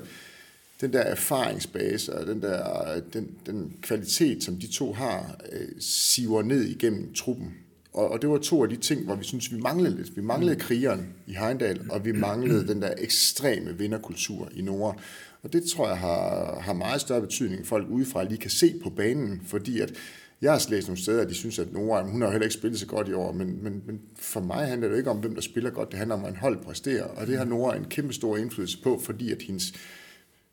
den 0.81 0.93
der 0.93 1.01
erfaringsbase 1.01 2.19
og 2.19 2.27
den 2.27 2.43
der 2.43 3.01
den, 3.13 3.31
den 3.47 3.73
kvalitet, 3.83 4.45
som 4.45 4.57
de 4.57 4.67
to 4.67 4.93
har, 4.93 5.41
øh, 5.53 5.69
siver 5.79 6.43
ned 6.43 6.63
igennem 6.63 7.15
truppen. 7.15 7.55
Og, 7.93 8.11
og 8.11 8.23
det 8.23 8.31
var 8.31 8.39
to 8.39 8.63
af 8.63 8.69
de 8.69 8.77
ting, 8.77 9.05
hvor 9.05 9.15
vi 9.15 9.25
synes, 9.25 9.53
vi 9.53 9.61
manglede 9.61 9.97
lidt. 9.97 10.17
Vi 10.17 10.23
manglede 10.23 10.57
krigeren 10.57 11.07
i 11.27 11.33
Heindal, 11.33 11.81
og 11.91 12.05
vi 12.05 12.13
manglede 12.13 12.69
den 12.69 12.83
der 12.83 12.95
ekstreme 12.99 13.79
vinderkultur 13.79 14.49
i 14.55 14.63
Nord. 14.63 15.01
Og 15.43 15.53
det 15.53 15.65
tror 15.65 15.89
jeg 15.89 15.99
har, 15.99 16.59
har 16.61 16.73
meget 16.73 17.01
større 17.01 17.21
betydning, 17.21 17.67
folk 17.67 17.89
udefra 17.91 18.25
lige 18.25 18.39
kan 18.39 18.51
se 18.51 18.75
på 18.83 18.91
banen, 18.91 19.43
fordi 19.47 19.81
at 19.81 19.93
jeg 20.43 20.53
har 20.53 20.67
læst 20.71 20.89
nogle 20.89 21.03
steder, 21.03 21.23
at 21.23 21.29
de 21.29 21.35
synes, 21.35 21.59
at 21.59 21.73
Nora, 21.73 22.03
hun 22.03 22.21
har 22.21 22.29
jo 22.29 22.33
heller 22.33 22.47
ikke 22.47 22.55
spillet 22.55 22.81
så 22.81 22.87
godt 22.87 23.09
i 23.09 23.13
år, 23.13 23.33
men, 23.33 23.63
men, 23.63 23.83
men 23.87 24.01
for 24.17 24.41
mig 24.41 24.67
handler 24.67 24.89
det 24.89 24.95
jo 24.95 24.99
ikke 24.99 25.11
om, 25.11 25.19
hvem 25.19 25.35
der 25.35 25.43
spiller 25.43 25.71
godt, 25.71 25.91
det 25.91 25.99
handler 25.99 26.15
om, 26.15 26.25
at 26.25 26.31
en 26.31 26.37
hold 26.37 26.65
præsterer, 26.65 27.05
og 27.05 27.27
det 27.27 27.39
har 27.39 27.45
Nora 27.45 27.77
en 27.77 27.85
kæmpe 27.85 28.13
stor 28.13 28.37
indflydelse 28.37 28.83
på, 28.83 29.01
fordi 29.05 29.33
at 29.33 29.43
hendes, 29.43 29.73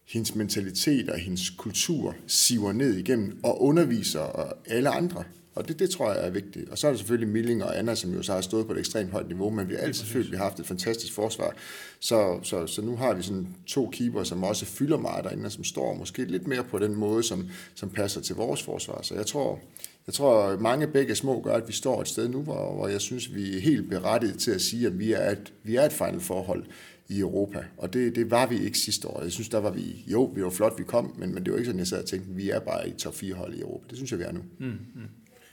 hendes 0.07 0.35
mentalitet 0.35 1.09
og 1.09 1.17
hendes 1.17 1.49
kultur 1.49 2.15
siver 2.27 2.71
ned 2.71 2.95
igennem 2.95 3.39
og 3.43 3.61
underviser 3.61 4.53
alle 4.67 4.89
andre. 4.89 5.23
Og 5.59 5.67
det, 5.67 5.79
det 5.79 5.89
tror 5.89 6.13
jeg 6.13 6.27
er 6.27 6.29
vigtigt. 6.29 6.69
Og 6.69 6.77
så 6.77 6.87
er 6.87 6.91
der 6.91 6.97
selvfølgelig 6.97 7.29
Milling 7.29 7.63
og 7.63 7.79
Anna, 7.79 7.95
som 7.95 8.13
jo 8.13 8.21
så 8.21 8.33
har 8.33 8.41
stået 8.41 8.67
på 8.67 8.73
et 8.73 8.79
ekstremt 8.79 9.11
højt 9.11 9.27
niveau, 9.27 9.49
men 9.49 9.69
vi 9.69 9.73
har 9.73 9.81
altid 9.81 10.05
følt, 10.05 10.25
at 10.25 10.31
vi 10.31 10.37
har 10.37 10.43
haft 10.43 10.59
et 10.59 10.65
fantastisk 10.65 11.13
forsvar. 11.13 11.53
Så, 11.99 12.39
så, 12.43 12.67
så 12.67 12.81
nu 12.81 12.95
har 12.95 13.13
vi 13.13 13.21
sådan 13.21 13.47
to 13.67 13.89
keeper, 13.93 14.23
som 14.23 14.43
også 14.43 14.65
fylder 14.65 14.97
meget 14.97 15.23
derinde, 15.23 15.45
og 15.45 15.51
som 15.51 15.63
står 15.63 15.93
måske 15.93 16.25
lidt 16.25 16.47
mere 16.47 16.63
på 16.63 16.79
den 16.79 16.95
måde, 16.95 17.23
som, 17.23 17.49
som 17.75 17.89
passer 17.89 18.21
til 18.21 18.35
vores 18.35 18.63
forsvar. 18.63 19.01
Så 19.01 19.15
jeg 19.15 19.25
tror, 19.25 19.59
jeg 20.07 20.13
tror, 20.13 20.57
mange 20.57 20.87
begge 20.87 21.15
små 21.15 21.41
gør, 21.41 21.53
at 21.53 21.67
vi 21.67 21.73
står 21.73 22.01
et 22.01 22.07
sted 22.07 22.29
nu, 22.29 22.41
hvor, 22.41 22.75
hvor 22.75 22.87
jeg 22.87 23.01
synes, 23.01 23.35
vi 23.35 23.57
er 23.57 23.61
helt 23.61 23.89
berettiget 23.89 24.39
til 24.39 24.51
at 24.51 24.61
sige, 24.61 24.87
at 24.87 24.99
vi 24.99 25.11
er 25.11 25.31
et, 25.31 25.53
vi 25.63 25.75
er 25.75 25.81
et 25.81 25.93
final 25.93 26.19
forhold 26.19 26.63
i 27.09 27.19
Europa. 27.19 27.65
Og 27.77 27.93
det, 27.93 28.15
det 28.15 28.31
var 28.31 28.47
vi 28.47 28.59
ikke 28.59 28.77
sidste 28.77 29.07
år. 29.07 29.21
Jeg 29.23 29.31
synes, 29.31 29.49
der 29.49 29.57
var 29.57 29.71
vi, 29.71 30.05
jo, 30.07 30.23
vi 30.23 30.43
var 30.43 30.49
flot, 30.49 30.73
vi 30.77 30.83
kom, 30.83 31.15
men, 31.17 31.33
men 31.33 31.43
det 31.43 31.51
var 31.51 31.57
ikke 31.57 31.65
sådan, 31.65 31.79
jeg 31.79 31.87
sad 31.87 32.01
og 32.01 32.05
tænkte, 32.05 32.29
vi 32.29 32.49
er 32.49 32.59
bare 32.59 32.89
i 32.89 32.91
top 32.91 33.15
4 33.15 33.33
hold 33.33 33.53
i 33.53 33.61
Europa. 33.61 33.85
Det 33.89 33.97
synes 33.97 34.11
jeg, 34.11 34.19
vi 34.19 34.23
er 34.23 34.31
nu. 34.31 34.41
Mm, 34.59 34.65
mm. 34.67 35.01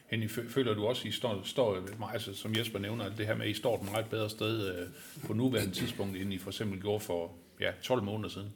Henning, 0.07 0.31
føler 0.31 0.75
du 0.75 0.87
også, 0.87 1.03
at 1.03 1.09
I 1.09 1.13
står, 1.13 1.41
står 1.45 1.79
altså, 2.13 2.35
som 2.35 2.57
Jesper 2.57 2.79
nævner, 2.79 3.05
at 3.05 3.13
det 3.19 3.27
her 3.27 3.35
med, 3.35 3.45
at 3.45 3.51
I 3.51 3.55
står 3.55 3.75
et 3.77 3.91
meget 3.91 4.07
bedre 4.11 4.31
sted 4.31 4.69
øh, 4.69 4.87
på 5.27 5.33
nuværende 5.33 5.75
tidspunkt, 5.75 6.17
end 6.17 6.33
I 6.33 6.39
for 6.39 6.51
eksempel 6.51 6.81
gjorde 6.81 7.01
for 7.01 7.33
ja, 7.61 7.71
12 7.83 8.03
måneder 8.03 8.29
siden? 8.29 8.53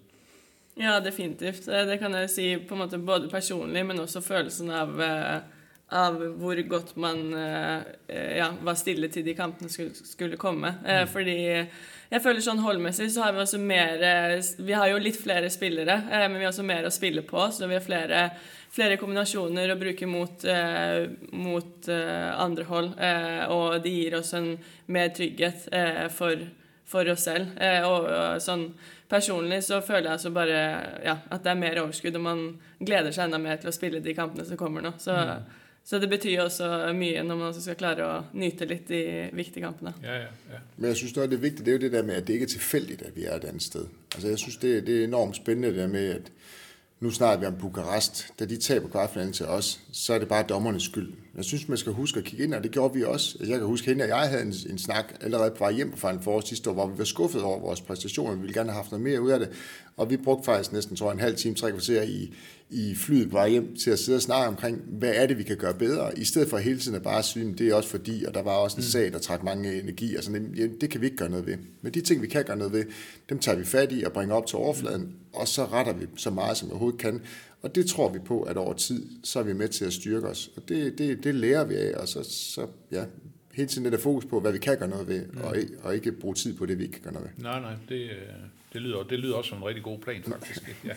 Ja, 0.76 1.00
definitivt. 1.00 1.66
Det 1.66 1.98
kan 1.98 2.14
jeg 2.14 2.30
si 2.30 2.56
på 2.56 2.74
en 2.74 2.80
måte 2.80 2.98
både 2.98 3.28
personlig, 3.28 3.86
men 3.86 4.00
også 4.00 4.20
følelsen 4.20 4.70
av, 4.70 5.02
eh, 5.02 5.40
av 5.90 6.20
hvor 6.38 6.68
godt 6.68 6.96
man 6.96 7.34
eh, 7.34 7.82
ja, 8.36 8.52
var 8.62 8.78
stille 8.78 9.08
til 9.08 9.26
de 9.26 9.34
kampene 9.34 9.68
skulle, 9.68 9.94
skulle 9.94 10.36
komme. 10.36 10.70
Mm. 10.86 11.08
Fordi 11.08 11.36
jeg 12.10 12.22
føler 12.22 12.40
sånn 12.40 12.62
holdmessig 12.62 13.10
så 13.10 13.26
har 13.26 13.34
vi 13.34 13.42
også 13.42 13.58
mer 13.58 13.98
Vi 14.58 14.72
har 14.72 14.88
jo 14.88 15.02
litt 15.02 15.18
flere 15.18 15.50
spillere, 15.50 15.98
men 16.10 16.38
vi 16.38 16.46
har 16.46 16.54
også 16.54 16.62
mer 16.62 16.86
å 16.86 16.94
spille 16.94 17.22
på. 17.26 17.50
Så 17.50 17.66
vi 17.66 17.74
har 17.74 17.84
flere 17.84 18.24
flere 18.70 18.98
kombinasjoner 19.00 19.72
å 19.72 19.78
bruke 19.78 20.06
mot, 20.06 20.44
eh, 20.44 21.10
mot 21.32 21.88
eh, 21.90 22.30
andre 22.38 22.66
hold. 22.68 22.92
Eh, 22.98 23.44
og 23.50 23.82
det 23.82 23.94
gir 23.94 24.18
oss 24.20 24.32
en 24.38 24.52
mer 24.86 25.10
trygghet 25.16 25.66
eh, 25.74 26.06
for, 26.14 26.44
for, 26.86 27.10
oss 27.10 27.26
selv. 27.26 27.56
Eh, 27.58 27.82
og, 27.86 28.06
og 28.06 28.42
sånn 28.42 28.68
personlig 29.10 29.64
så 29.66 29.80
føler 29.82 30.12
jeg 30.12 30.22
så 30.22 30.30
bare 30.34 30.60
ja, 31.02 31.16
at 31.18 31.42
det 31.42 31.50
er 31.50 31.58
mer 31.58 31.80
overskudd, 31.82 32.20
og 32.20 32.28
man 32.28 32.44
gleder 32.78 33.10
seg 33.10 33.26
enda 33.26 33.42
mer 33.42 33.58
til 33.58 33.72
å 33.72 33.74
spille 33.74 34.02
de 34.04 34.14
kampene 34.14 34.46
som 34.46 34.60
kommer 34.60 34.86
nå. 34.86 34.94
Så, 35.02 35.18
mm. 35.18 35.50
så 35.90 35.98
det 35.98 36.12
betyr 36.12 36.44
også 36.44 36.70
mye 36.94 37.26
når 37.26 37.42
man 37.42 37.58
skal 37.58 37.78
klare 37.80 38.06
å 38.06 38.14
nyte 38.38 38.70
litt 38.70 38.86
de 38.92 39.02
viktige 39.34 39.66
kampene. 39.66 39.96
Ja, 40.06 40.20
ja, 40.28 40.30
ja. 40.54 40.62
Men 40.76 40.92
jeg 40.92 41.02
synes 41.02 41.18
det 41.18 41.26
er 41.26 41.42
viktig, 41.42 41.66
det 41.66 41.74
er 41.74 41.80
jo 41.80 41.84
det 41.88 41.92
der 41.96 42.06
med, 42.06 42.22
at 42.22 42.30
det 42.30 42.38
ikke 42.38 42.52
er 42.52 42.54
tilfældigt, 42.54 43.02
at 43.10 43.18
vi 43.18 43.26
er 43.26 43.34
et 43.34 43.50
andet 43.50 43.66
sted. 43.66 43.90
Altså 44.14 44.30
jeg 44.30 44.44
synes, 44.46 44.62
det, 44.62 44.74
det 44.86 45.00
er 45.00 45.10
enormt 45.10 45.42
spændende 45.42 45.74
det 45.74 45.82
der 45.82 45.94
med, 45.98 46.14
at 46.20 46.32
nu 47.00 47.10
snakker 47.10 47.40
vi 47.40 47.46
om 47.46 47.60
Bukarest, 47.60 48.26
da 48.38 48.44
de 48.44 48.56
taber 48.56 48.88
kvartfinalen 48.88 49.32
til 49.32 49.46
os, 49.46 49.80
så 49.92 50.14
er 50.14 50.18
det 50.18 50.28
bare 50.28 50.42
dommernes 50.42 50.82
skyld. 50.82 51.12
Jeg 51.36 51.44
synes, 51.44 51.68
man 51.68 51.78
skal 51.78 51.92
huske 51.92 52.18
at 52.18 52.24
kigge 52.24 52.44
ind, 52.44 52.54
og 52.54 52.62
det 52.62 52.70
gjorde 52.70 52.94
vi 52.94 53.04
også. 53.04 53.36
Altså, 53.38 53.52
jeg 53.52 53.58
kan 53.58 53.66
huske, 53.66 53.86
hende 53.86 54.02
og 54.02 54.08
jeg 54.08 54.18
havde 54.18 54.42
en, 54.42 54.54
en 54.70 54.78
snak 54.78 55.14
allerede 55.20 55.50
på 55.50 55.58
vej 55.58 55.72
hjem 55.72 55.90
på 55.90 55.96
Final 55.96 56.20
Four 56.22 56.40
sidste 56.40 56.70
år, 56.70 56.74
hvor 56.74 56.86
vi 56.86 56.98
var 56.98 57.04
skuffet 57.04 57.42
over 57.42 57.60
vores 57.60 57.80
præstationer. 57.80 58.34
Vi 58.34 58.40
ville 58.40 58.54
gerne 58.54 58.70
have 58.70 58.76
haft 58.82 58.90
noget 58.90 59.02
mere 59.02 59.20
ud 59.20 59.30
af 59.30 59.38
det. 59.38 59.48
Og 59.96 60.10
vi 60.10 60.16
brugte 60.16 60.44
faktisk 60.44 60.72
næsten, 60.72 60.96
tror 60.96 61.06
jeg, 61.06 61.14
en 61.14 61.20
halv 61.20 61.36
time, 61.36 61.54
tre 61.54 61.70
kvarter 61.70 62.02
i, 62.02 62.34
i 62.70 62.94
flyet 62.94 63.30
på 63.30 63.36
vej 63.36 63.48
hjem 63.48 63.76
til 63.76 63.90
at 63.90 63.98
sidde 63.98 64.16
og 64.16 64.22
snakke 64.22 64.48
omkring, 64.48 64.80
hvad 64.86 65.12
er 65.14 65.26
det, 65.26 65.38
vi 65.38 65.42
kan 65.42 65.56
gøre 65.56 65.74
bedre, 65.74 66.18
i 66.18 66.24
stedet 66.24 66.48
for 66.48 66.58
hele 66.58 66.78
tiden 66.78 66.96
at 66.96 67.02
bare 67.02 67.22
sige, 67.22 67.54
det 67.58 67.68
er 67.68 67.74
også 67.74 67.88
fordi, 67.88 68.24
og 68.24 68.34
der 68.34 68.42
var 68.42 68.52
også 68.52 68.76
en 68.76 68.80
mm. 68.80 68.90
sag, 68.90 69.12
der 69.12 69.18
trak 69.18 69.42
mange 69.42 69.80
energi, 69.80 70.16
og 70.16 70.24
sådan, 70.24 70.54
det 70.80 70.90
kan 70.90 71.00
vi 71.00 71.06
ikke 71.06 71.16
gøre 71.16 71.30
noget 71.30 71.46
ved. 71.46 71.56
Men 71.82 71.94
de 71.94 72.00
ting, 72.00 72.22
vi 72.22 72.26
kan 72.26 72.44
gøre 72.44 72.56
noget 72.56 72.72
ved, 72.72 72.84
dem 73.28 73.38
tager 73.38 73.58
vi 73.58 73.64
fat 73.64 73.92
i 73.92 74.02
og 74.02 74.12
bringer 74.12 74.34
op 74.34 74.46
til 74.46 74.56
overfladen, 74.56 75.14
og 75.32 75.48
så 75.48 75.64
retter 75.64 75.92
vi 75.92 76.06
så 76.16 76.30
meget, 76.30 76.56
som 76.56 76.68
vi 76.68 76.70
overhovedet 76.70 77.00
kan. 77.00 77.20
Og 77.62 77.74
det 77.74 77.86
tror 77.86 78.12
vi 78.12 78.18
på, 78.18 78.42
at 78.42 78.56
over 78.56 78.72
tid, 78.72 79.06
så 79.24 79.38
er 79.38 79.42
vi 79.42 79.52
med 79.52 79.68
til 79.68 79.84
at 79.84 79.92
styrke 79.92 80.28
os. 80.28 80.50
Og 80.56 80.68
det, 80.68 80.98
det, 80.98 81.24
det 81.24 81.34
lærer 81.34 81.64
vi 81.64 81.74
af, 81.74 81.94
og 81.94 82.08
så, 82.08 82.22
så 82.22 82.66
ja, 82.92 83.04
hele 83.54 83.68
tiden 83.68 83.86
er 83.86 83.90
der 83.90 83.98
fokus 83.98 84.24
på, 84.24 84.40
hvad 84.40 84.52
vi 84.52 84.58
kan 84.58 84.78
gøre 84.78 84.88
noget 84.88 85.08
ved, 85.08 85.26
mm. 85.26 85.40
og, 85.40 85.56
og 85.82 85.94
ikke 85.94 86.12
bruge 86.12 86.34
tid 86.34 86.56
på 86.56 86.66
det, 86.66 86.78
vi 86.78 86.82
ikke 86.82 86.92
kan 86.92 87.02
gøre 87.02 87.12
noget 87.12 87.30
ved. 87.36 87.44
Nej, 87.44 87.60
nej, 87.60 87.74
det, 87.88 88.00
øh, 88.00 88.10
det, 88.72 88.82
lyder, 88.82 89.02
det 89.02 89.18
lyder 89.18 89.34
også 89.34 89.48
som 89.48 89.58
en 89.58 89.64
rigtig 89.64 89.84
god 89.84 89.98
plan, 89.98 90.22
faktisk. 90.22 90.76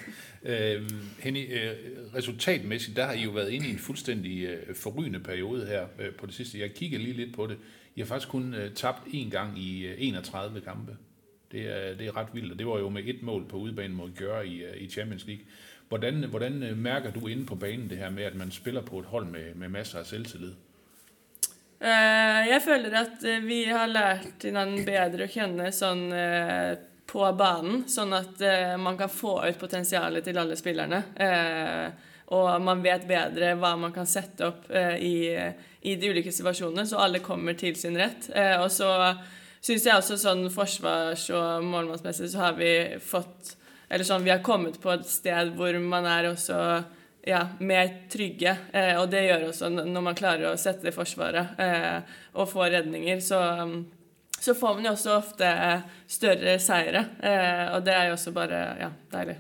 ja. 0.46 0.76
øh, 0.76 0.90
Henny, 1.20 1.54
øh, 1.54 1.72
resultatmæssigt, 2.16 2.98
der 2.98 3.06
har 3.06 3.14
I 3.14 3.24
jo 3.24 3.32
været 3.32 3.50
inde 3.50 3.68
i 3.68 3.72
en 3.72 3.80
fuldstændig 3.80 4.44
øh, 4.44 4.76
forrygende 4.76 5.20
periode 5.20 5.66
her 5.66 5.86
øh, 6.00 6.14
på 6.14 6.26
det 6.26 6.36
sidste. 6.36 6.60
Jeg 6.60 6.74
kigger 6.74 7.00
lige 7.00 7.14
lidt 7.14 7.36
på 7.36 7.48
det. 7.48 7.58
I 7.96 8.02
har 8.02 8.06
faktisk 8.06 8.30
kun 8.30 8.54
øh, 8.54 8.74
tabt 8.74 9.08
én 9.08 9.30
gang 9.30 9.60
i 9.60 9.86
øh, 9.86 9.96
31 9.98 10.62
kampe. 10.62 10.98
Det 11.54 11.62
er, 11.62 11.96
det 11.98 12.08
er 12.08 12.18
ret 12.18 12.28
vildt, 12.34 12.52
og 12.52 12.60
det 12.60 12.68
var 12.68 12.80
jo 12.80 12.90
med 12.90 13.04
et 13.06 13.24
mål 13.24 13.46
på 13.48 13.58
udbanen 13.58 13.98
mod 13.98 14.10
Gøre 14.18 14.48
i, 14.48 14.64
øh, 14.64 14.82
i 14.82 14.90
Champions 14.90 15.26
League. 15.28 15.46
Hvordan, 15.90 16.24
hvordan 16.30 16.64
øh, 16.64 16.78
mærker 16.78 17.12
du 17.12 17.28
inde 17.28 17.46
på 17.46 17.56
banen 17.56 17.90
det 17.90 17.98
her 17.98 18.10
med, 18.10 18.24
at 18.24 18.36
man 18.36 18.52
spiller 18.52 18.82
på 18.82 19.00
et 19.00 19.06
hold 19.06 19.26
med, 19.26 19.56
med 19.56 19.70
masser 19.70 20.00
af 20.00 20.06
selvtillid? 20.06 20.54
Uh, 21.82 22.48
jeg 22.50 22.62
føler 22.66 23.00
at 23.00 23.44
vi 23.44 23.64
har 23.64 23.86
lært 23.86 24.44
hinanden 24.44 24.86
bedre 24.86 25.24
at 25.24 25.30
kende 25.30 25.72
sådan, 25.72 26.06
uh, 26.12 26.78
på 27.08 27.36
banen, 27.38 27.84
så 27.88 28.02
at 28.02 28.40
uh, 28.40 28.80
man 28.80 28.98
kan 28.98 29.10
få 29.10 29.48
ut 29.48 29.60
potentialet 29.60 30.24
til 30.24 30.38
alle 30.38 30.56
spillerne. 30.56 31.04
og 32.28 32.62
man 32.62 32.84
vet 32.84 33.02
bedre 33.08 33.56
hvad 33.56 33.78
man 33.80 33.92
kan 33.92 34.06
sætte 34.06 34.48
op 34.48 34.66
uh, 34.70 34.96
i, 35.00 35.36
i, 35.82 35.96
de 35.96 36.10
ulike 36.10 36.32
situationer, 36.32 36.84
så 36.84 36.98
alle 36.98 37.20
kommer 37.20 37.54
til 37.54 37.76
sin 37.76 37.98
rett. 37.98 38.30
og 38.60 38.72
så 38.72 39.14
syns 39.64 39.88
jeg 39.88 39.96
også 39.96 40.20
sånn 40.20 40.48
forsvars- 40.52 41.30
og 41.34 41.68
målmannsmessig 41.68 42.32
så 42.34 42.48
har 42.48 42.58
vi 42.60 42.74
fått 43.04 43.56
eller 43.94 44.08
sånn, 44.08 44.24
vi 44.26 44.32
har 44.34 44.42
kommet 44.42 44.80
på 44.82 44.90
et 44.90 45.06
sted 45.06 45.52
hvor 45.54 45.76
man 45.78 46.08
er 46.10 46.32
også 46.32 46.58
ja, 47.30 47.44
mer 47.60 47.92
trygge. 48.12 48.56
Eh, 48.74 48.96
og 48.98 49.12
det 49.12 49.26
gjør 49.28 49.50
også 49.52 49.70
når 49.70 50.06
man 50.10 50.18
klarer 50.18 50.50
å 50.50 50.60
sette 50.60 50.88
det 50.88 50.94
i 50.94 50.96
forsvaret 50.96 51.60
eh, 51.62 52.16
og 52.34 52.50
få 52.50 52.66
redninger, 52.74 53.22
så, 53.22 53.40
så, 54.34 54.56
får 54.58 54.80
man 54.80 54.90
jo 54.90 54.96
også 54.96 55.18
ofte 55.18 55.50
større 56.10 56.58
seire. 56.64 57.06
Eh, 57.22 57.66
og 57.76 57.86
det 57.86 57.94
er 57.94 58.10
jo 58.10 58.18
også 58.18 58.34
bare 58.36 58.64
ja, 58.82 58.90
deilig. 59.14 59.38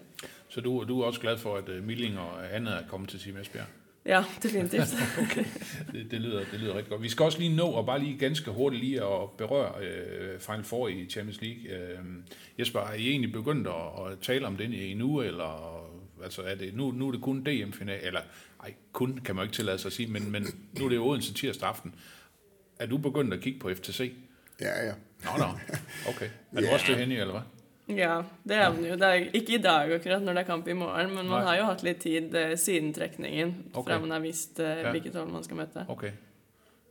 Så 0.53 0.61
du, 0.61 0.69
du 0.85 0.99
er 0.99 1.07
også 1.09 1.23
glad 1.25 1.41
for 1.41 1.63
at 1.63 1.73
eh, 1.73 1.81
Millinger 1.81 2.21
og 2.27 2.45
Anne 2.45 2.77
er 2.83 2.91
kommet 2.91 3.15
til 3.15 3.23
Team 3.23 3.41
Esbjerg? 3.41 3.82
Ja, 4.05 4.23
definitivt. 4.43 4.95
okay. 5.23 5.45
det, 5.91 6.11
det, 6.11 6.21
lyder, 6.21 6.43
det 6.51 6.59
lyder 6.59 6.75
rigtig 6.75 6.89
godt. 6.89 7.01
Vi 7.03 7.09
skal 7.09 7.23
også 7.23 7.39
lige 7.39 7.55
nå 7.55 7.65
og 7.65 7.85
bare 7.85 7.99
lige 7.99 8.17
ganske 8.17 8.51
hurtigt 8.51 8.83
lige 8.83 9.03
at 9.03 9.31
berøre 9.37 9.83
øh, 9.85 10.39
Final 10.39 10.63
Four 10.63 10.87
i 10.87 11.05
Champions 11.09 11.41
League. 11.41 11.63
Øh, 11.63 11.99
Jesper, 12.59 12.79
har 12.79 12.93
I 12.93 13.09
egentlig 13.09 13.31
begyndt 13.31 13.67
at, 13.67 14.11
at 14.11 14.19
tale 14.19 14.47
om 14.47 14.57
den 14.57 14.73
i 14.73 14.93
nu, 14.93 15.21
eller 15.21 15.83
altså 16.23 16.41
er 16.41 16.55
det, 16.55 16.73
nu, 16.73 16.91
nu 16.91 17.07
er 17.07 17.11
det 17.11 17.21
kun 17.21 17.43
DM-final, 17.43 17.99
eller 18.03 18.21
ej, 18.63 18.73
kun 18.91 19.17
kan 19.25 19.35
man 19.35 19.43
ikke 19.45 19.55
tillade 19.55 19.77
sig 19.77 19.89
at 19.89 19.93
sige, 19.93 20.07
men, 20.07 20.31
men 20.31 20.47
nu 20.79 20.85
er 20.85 20.89
det 20.89 20.95
jo 20.95 21.07
Odense 21.07 21.33
tirsdag 21.33 21.69
aften. 21.69 21.95
Er 22.79 22.85
du 22.85 22.97
begyndt 22.97 23.33
at 23.33 23.41
kigge 23.41 23.59
på 23.59 23.71
FTC? 23.75 24.13
Ja, 24.61 24.85
ja. 24.85 24.93
Nå, 25.23 25.29
nå. 25.37 25.45
Okay. 26.09 26.29
Er 26.53 26.61
du 26.61 26.67
også 26.67 26.85
det, 26.87 26.97
Henny, 26.97 27.13
eller 27.13 27.31
hvad? 27.31 27.41
Ja, 27.97 28.21
det 28.43 28.57
er 28.57 28.73
man 28.73 28.85
jo. 28.85 28.95
Det 28.99 29.07
er 29.07 29.13
ikke 29.33 29.55
i 29.57 29.61
dag 29.61 29.93
akkurat 29.93 30.21
når 30.21 30.33
det 30.33 30.43
er 30.43 30.49
kamp 30.49 30.67
i 30.67 30.73
morgen, 30.73 31.15
men 31.15 31.27
man 31.29 31.39
Nei. 31.39 31.45
har 31.47 31.57
jo 31.57 31.69
hatt 31.69 31.83
litt 31.83 32.03
tid 32.03 32.35
eh, 32.35 32.53
siden 32.57 32.93
trekningen 32.93 33.55
okay. 33.73 33.91
fra 33.91 33.99
man 33.99 34.11
har 34.11 34.23
visst 34.23 34.59
eh, 34.59 34.83
ja. 34.83 34.91
hvilket 34.91 35.15
hold 35.15 35.31
man 35.31 35.43
skal 35.43 35.59
møte. 35.59 35.85
Okay. 35.87 36.11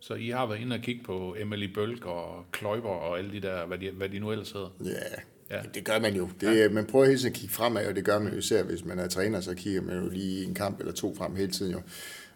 Så 0.02 0.14
I 0.14 0.28
har 0.30 0.46
været 0.46 0.60
inde 0.60 0.74
og 0.74 0.80
kigge 0.82 1.04
på 1.04 1.36
Emily 1.38 1.66
Bølg 1.74 2.06
og 2.06 2.44
Kløjber 2.52 2.88
og 2.88 3.18
alle 3.18 3.32
de 3.32 3.40
der, 3.40 3.66
hvad 3.66 3.78
de, 3.78 3.90
hvad 3.90 4.08
de 4.08 4.18
nu 4.18 4.32
ellers 4.32 4.52
hedder? 4.52 4.68
Ja, 4.84 5.56
ja. 5.56 5.62
det 5.74 5.84
gør 5.84 5.98
man 5.98 6.14
jo. 6.14 6.28
Det, 6.40 6.56
ja. 6.58 6.68
Man 6.68 6.86
prøver 6.86 7.04
hele 7.04 7.18
tiden 7.18 7.32
at 7.32 7.38
kigge 7.38 7.54
fremad, 7.54 7.86
og 7.86 7.96
det 7.96 8.04
gør 8.04 8.18
man 8.18 8.32
jo 8.32 8.38
især, 8.38 8.62
hvis 8.62 8.84
man 8.84 8.98
er 8.98 9.08
træner, 9.08 9.40
så 9.40 9.54
kigger 9.54 9.82
man 9.82 10.02
jo 10.02 10.08
lige 10.08 10.44
en 10.44 10.54
kamp 10.54 10.80
eller 10.80 10.92
to 10.92 11.14
frem 11.14 11.36
hele 11.36 11.52
tiden 11.52 11.72
jo. 11.72 11.80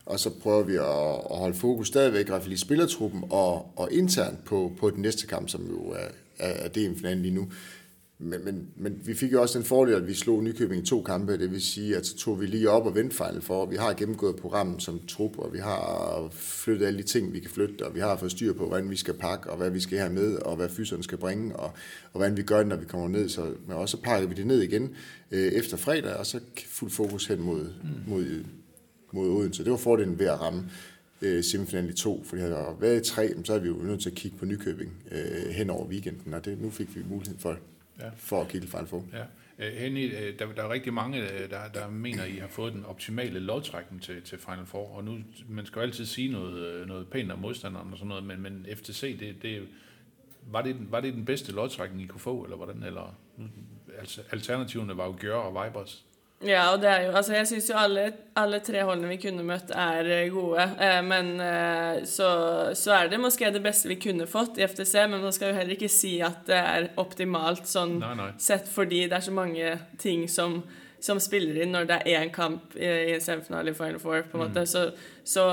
og 0.04 0.20
så 0.20 0.30
prøver 0.42 0.62
vi 0.62 0.74
at, 0.74 1.30
at 1.30 1.38
holde 1.38 1.54
fokus 1.54 1.88
stadigvæk, 1.88 2.26
i 2.26 2.30
hvert 2.30 2.42
fald 2.42 2.52
i 2.52 2.56
spillertruppen, 2.56 3.24
og, 3.30 3.72
og 3.76 3.92
internt 3.92 4.44
på, 4.44 4.72
på 4.80 4.90
den 4.90 5.02
næste 5.02 5.26
kamp, 5.26 5.48
som 5.48 5.66
jo 5.66 5.78
er, 5.78 6.08
er, 6.38 6.52
er 6.64 6.68
DM-finalen 6.68 7.22
lige 7.22 7.34
nu. 7.34 7.48
Men, 8.18 8.44
men, 8.44 8.68
men 8.76 9.00
vi 9.04 9.14
fik 9.14 9.32
jo 9.32 9.42
også 9.42 9.58
den 9.58 9.66
fordel, 9.66 9.94
at 9.94 10.06
vi 10.06 10.14
slog 10.14 10.44
Nykøbing 10.44 10.82
i 10.82 10.86
to 10.86 11.02
kampe. 11.02 11.38
Det 11.38 11.50
vil 11.50 11.62
sige, 11.62 11.96
at 11.96 12.06
så 12.06 12.16
tog 12.16 12.40
vi 12.40 12.46
lige 12.46 12.70
op 12.70 12.86
og 12.86 12.94
vendte 12.94 13.16
fejl 13.16 13.42
for. 13.42 13.66
Vi 13.66 13.76
har 13.76 13.92
gennemgået 13.92 14.36
programmet 14.36 14.82
som 14.82 15.00
trup, 15.08 15.38
og 15.38 15.52
vi 15.52 15.58
har 15.58 16.28
flyttet 16.32 16.86
alle 16.86 16.98
de 16.98 17.06
ting, 17.06 17.32
vi 17.32 17.40
kan 17.40 17.50
flytte, 17.50 17.86
og 17.86 17.94
vi 17.94 18.00
har 18.00 18.16
fået 18.16 18.30
styr 18.30 18.52
på, 18.52 18.66
hvordan 18.66 18.90
vi 18.90 18.96
skal 18.96 19.14
pakke, 19.14 19.50
og 19.50 19.56
hvad 19.56 19.70
vi 19.70 19.80
skal 19.80 19.98
have 19.98 20.12
med, 20.12 20.34
og 20.36 20.56
hvad 20.56 20.68
fyseren 20.68 21.02
skal 21.02 21.18
bringe, 21.18 21.56
og, 21.56 21.72
og 22.12 22.18
hvordan 22.18 22.36
vi 22.36 22.42
gør 22.42 22.58
det, 22.58 22.66
når 22.66 22.76
vi 22.76 22.84
kommer 22.84 23.08
ned. 23.08 23.28
Så, 23.28 23.52
men 23.66 23.76
også 23.76 23.96
så 23.96 24.02
pakker 24.02 24.28
vi 24.28 24.34
det 24.34 24.46
ned 24.46 24.62
igen 24.62 24.94
øh, 25.30 25.52
efter 25.52 25.76
fredag, 25.76 26.14
og 26.14 26.26
så 26.26 26.40
fuld 26.68 26.90
fokus 26.90 27.26
hen 27.26 27.42
mod, 27.42 27.60
mm. 27.60 28.10
mod, 28.12 28.44
mod 29.12 29.28
Odense. 29.28 29.64
Det 29.64 29.70
var 29.70 29.78
fordelen 29.78 30.18
ved 30.18 30.26
at 30.26 30.40
ramme 30.40 30.70
øh, 31.22 31.44
semifinalen 31.44 31.90
i 31.90 31.94
to, 31.94 32.24
fordi 32.24 32.40
havde 32.40 32.54
der 32.54 32.76
været 32.80 33.08
i 33.08 33.10
tre, 33.10 33.34
så 33.44 33.54
er 33.54 33.58
vi 33.58 33.68
jo 33.68 33.74
nødt 33.74 34.00
til 34.02 34.10
at 34.10 34.16
kigge 34.16 34.38
på 34.38 34.44
Nykøbing 34.44 34.92
øh, 35.12 35.50
hen 35.50 35.70
over 35.70 35.86
weekenden, 35.86 36.34
og 36.34 36.44
det, 36.44 36.60
nu 36.60 36.70
fik 36.70 36.96
vi 36.96 37.02
mulighed 37.08 37.38
for 37.38 37.58
ja. 38.00 38.10
for 38.16 38.40
at 38.40 38.48
kigge 38.48 38.66
fejl 38.66 38.86
få. 38.86 39.04
Ja. 39.12 39.24
Øh, 39.58 39.72
Henny, 39.72 40.14
øh, 40.16 40.38
der, 40.38 40.52
der 40.52 40.62
er 40.62 40.70
rigtig 40.70 40.92
mange, 40.92 41.32
øh, 41.32 41.50
der, 41.50 41.68
der 41.68 41.88
mener, 41.88 42.22
at 42.22 42.30
I 42.30 42.36
har 42.36 42.48
fået 42.48 42.72
den 42.72 42.84
optimale 42.84 43.40
lodtrækning 43.40 44.02
til, 44.02 44.22
til 44.22 44.38
Final 44.38 44.66
Four, 44.66 44.96
og 44.96 45.04
nu, 45.04 45.18
man 45.48 45.66
skal 45.66 45.80
jo 45.80 45.82
altid 45.82 46.04
sige 46.04 46.32
noget, 46.32 46.88
noget 46.88 47.08
pænt 47.08 47.32
om 47.32 47.38
modstanderen 47.38 47.92
og 47.92 47.98
sådan 47.98 48.08
noget, 48.08 48.24
men, 48.24 48.42
men 48.42 48.66
FTC, 48.76 49.18
det, 49.18 49.42
det, 49.42 49.68
var, 50.46 50.62
det, 50.62 50.76
var 50.90 51.00
det 51.00 51.14
den 51.14 51.24
bedste 51.24 51.52
lodtrækning, 51.52 52.02
I 52.02 52.06
kunne 52.06 52.20
få, 52.20 52.44
eller 52.44 52.56
hvordan? 52.56 52.82
Eller, 52.82 53.16
altså, 53.98 54.22
alternativerne 54.30 54.96
var 54.96 55.06
jo 55.06 55.16
Gør 55.20 55.36
og 55.36 55.66
Vibers. 55.66 56.04
Ja, 56.44 56.66
og 56.74 56.82
det 56.82 56.88
er 56.90 57.04
jo 57.06 57.12
Altså, 57.16 57.32
jeg 57.32 57.48
syns 57.48 57.68
jo 57.70 57.76
alle, 57.80 58.06
alle, 58.36 58.60
tre 58.64 58.82
holdene 58.84 59.08
vi 59.14 59.20
kunne 59.22 59.44
møtt, 59.46 59.70
er 59.72 60.08
eh, 60.18 60.32
gode. 60.32 60.66
Eh, 60.84 60.98
men 61.06 61.30
eh, 61.40 62.02
så, 62.04 62.28
så, 62.76 62.92
er 62.98 63.12
det 63.12 63.20
måske 63.22 63.48
det 63.54 63.62
beste 63.64 63.88
vi 63.88 63.96
kunne 64.00 64.28
fått 64.28 64.60
i 64.60 64.66
FTC, 64.68 65.06
men 65.08 65.24
man 65.24 65.32
skal 65.32 65.52
jo 65.52 65.60
heller 65.60 65.76
ikke 65.76 65.92
si 65.92 66.18
at 66.24 66.44
det 66.50 66.58
er 66.60 66.90
optimalt 67.00 67.64
sånn 67.70 67.96
nei, 68.02 68.12
nei. 68.18 68.30
sett 68.42 68.68
fordi 68.68 69.06
det 69.06 69.16
er 69.16 69.24
så 69.24 69.32
mange 69.32 69.72
ting 70.02 70.26
som, 70.28 70.60
som 71.00 71.20
spiller 71.22 71.62
inn 71.64 71.72
når 71.72 71.88
det 71.88 72.00
er 72.02 72.20
én 72.20 72.32
kamp 72.34 72.76
i, 72.76 72.84
i 72.84 73.16
en 73.16 73.24
semifinale 73.24 73.72
i 73.72 73.78
Final 73.78 74.02
Four. 74.02 74.26
på 74.28 74.36
en 74.36 74.44
måte. 74.44 74.66
Mm. 74.66 74.72
Så, 74.74 74.88
så, 75.24 75.50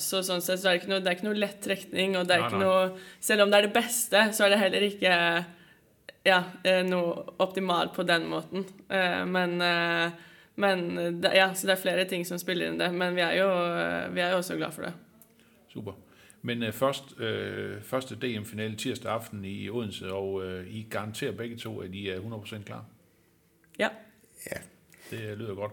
så, 0.00 0.24
sånn 0.24 0.40
sett 0.40 0.62
så 0.62 0.70
er 0.70 0.78
det 0.78 0.86
ikke 0.86 0.94
noe, 0.94 1.04
det 1.04 1.12
er 1.12 1.20
ikke 1.20 1.28
noe 1.28 1.42
lett 1.44 1.60
trekning. 1.64 2.16
og 2.16 2.30
det 2.30 2.38
er 2.38 2.46
nei, 2.46 2.52
ikke 2.54 2.64
noe, 2.64 3.10
Selv 3.20 3.44
om 3.44 3.52
det 3.52 3.60
er 3.60 3.68
det 3.68 3.76
beste, 3.76 4.30
så 4.32 4.48
er 4.48 4.56
det 4.56 4.64
heller 4.64 4.88
ikke 4.88 5.18
ja, 6.24 6.42
eh, 6.64 6.82
noe 6.86 7.24
optimalt 7.42 7.94
på 7.94 8.02
den 8.06 8.28
måten. 8.30 8.66
Eh, 8.90 9.24
men, 9.26 9.60
eh, 9.60 10.12
men 10.54 10.86
ja, 11.22 11.54
så 11.54 11.66
det 11.66 11.76
er 11.76 11.82
flere 11.82 12.04
ting 12.04 12.26
som 12.26 12.38
spiller 12.38 12.70
inn 12.70 12.78
det. 12.78 12.92
Men 12.94 13.16
vi 13.16 13.24
er 13.24 13.36
jo, 13.40 13.50
vi 14.14 14.20
er 14.20 14.30
jo 14.30 14.42
også 14.42 14.56
glad 14.56 14.72
for 14.72 14.86
det. 14.86 14.92
Super. 15.72 15.92
Men 16.42 16.62
uh, 16.62 16.72
først, 16.72 17.14
uh, 17.18 17.82
første 17.82 18.16
DM-finale 18.16 18.76
tirsdag 18.76 19.12
aften 19.12 19.44
i 19.44 19.68
Odense, 19.70 20.12
og 20.12 20.34
uh, 20.34 20.66
I 20.66 20.86
garanterer 20.90 21.32
begge 21.32 21.56
to, 21.56 21.80
at 21.80 21.94
I 21.94 22.08
er 22.08 22.20
100% 22.20 22.62
klar? 22.62 22.84
Ja. 23.78 23.88
Ja. 24.46 24.60
Det 25.10 25.38
lyder 25.38 25.54
godt. 25.54 25.72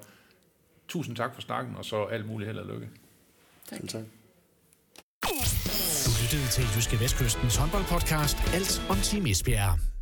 Tusind 0.88 1.16
tak 1.16 1.34
for 1.34 1.42
snakken, 1.42 1.76
og 1.76 1.86
så 1.86 2.06
alt 2.06 2.28
muligt 2.28 2.48
held 2.48 2.60
og 2.60 2.66
lykke. 2.66 2.90
Tak. 3.70 3.80
tak. 3.88 4.04
Du 6.06 6.12
lyttede 6.22 6.48
til 6.52 6.64
Jyske 6.76 7.00
Vestkystens 7.00 7.56
håndboldpodcast 7.56 8.38
Alt 8.54 8.82
om 8.90 8.98
Team 8.98 9.26
Esbjerg. 9.26 9.99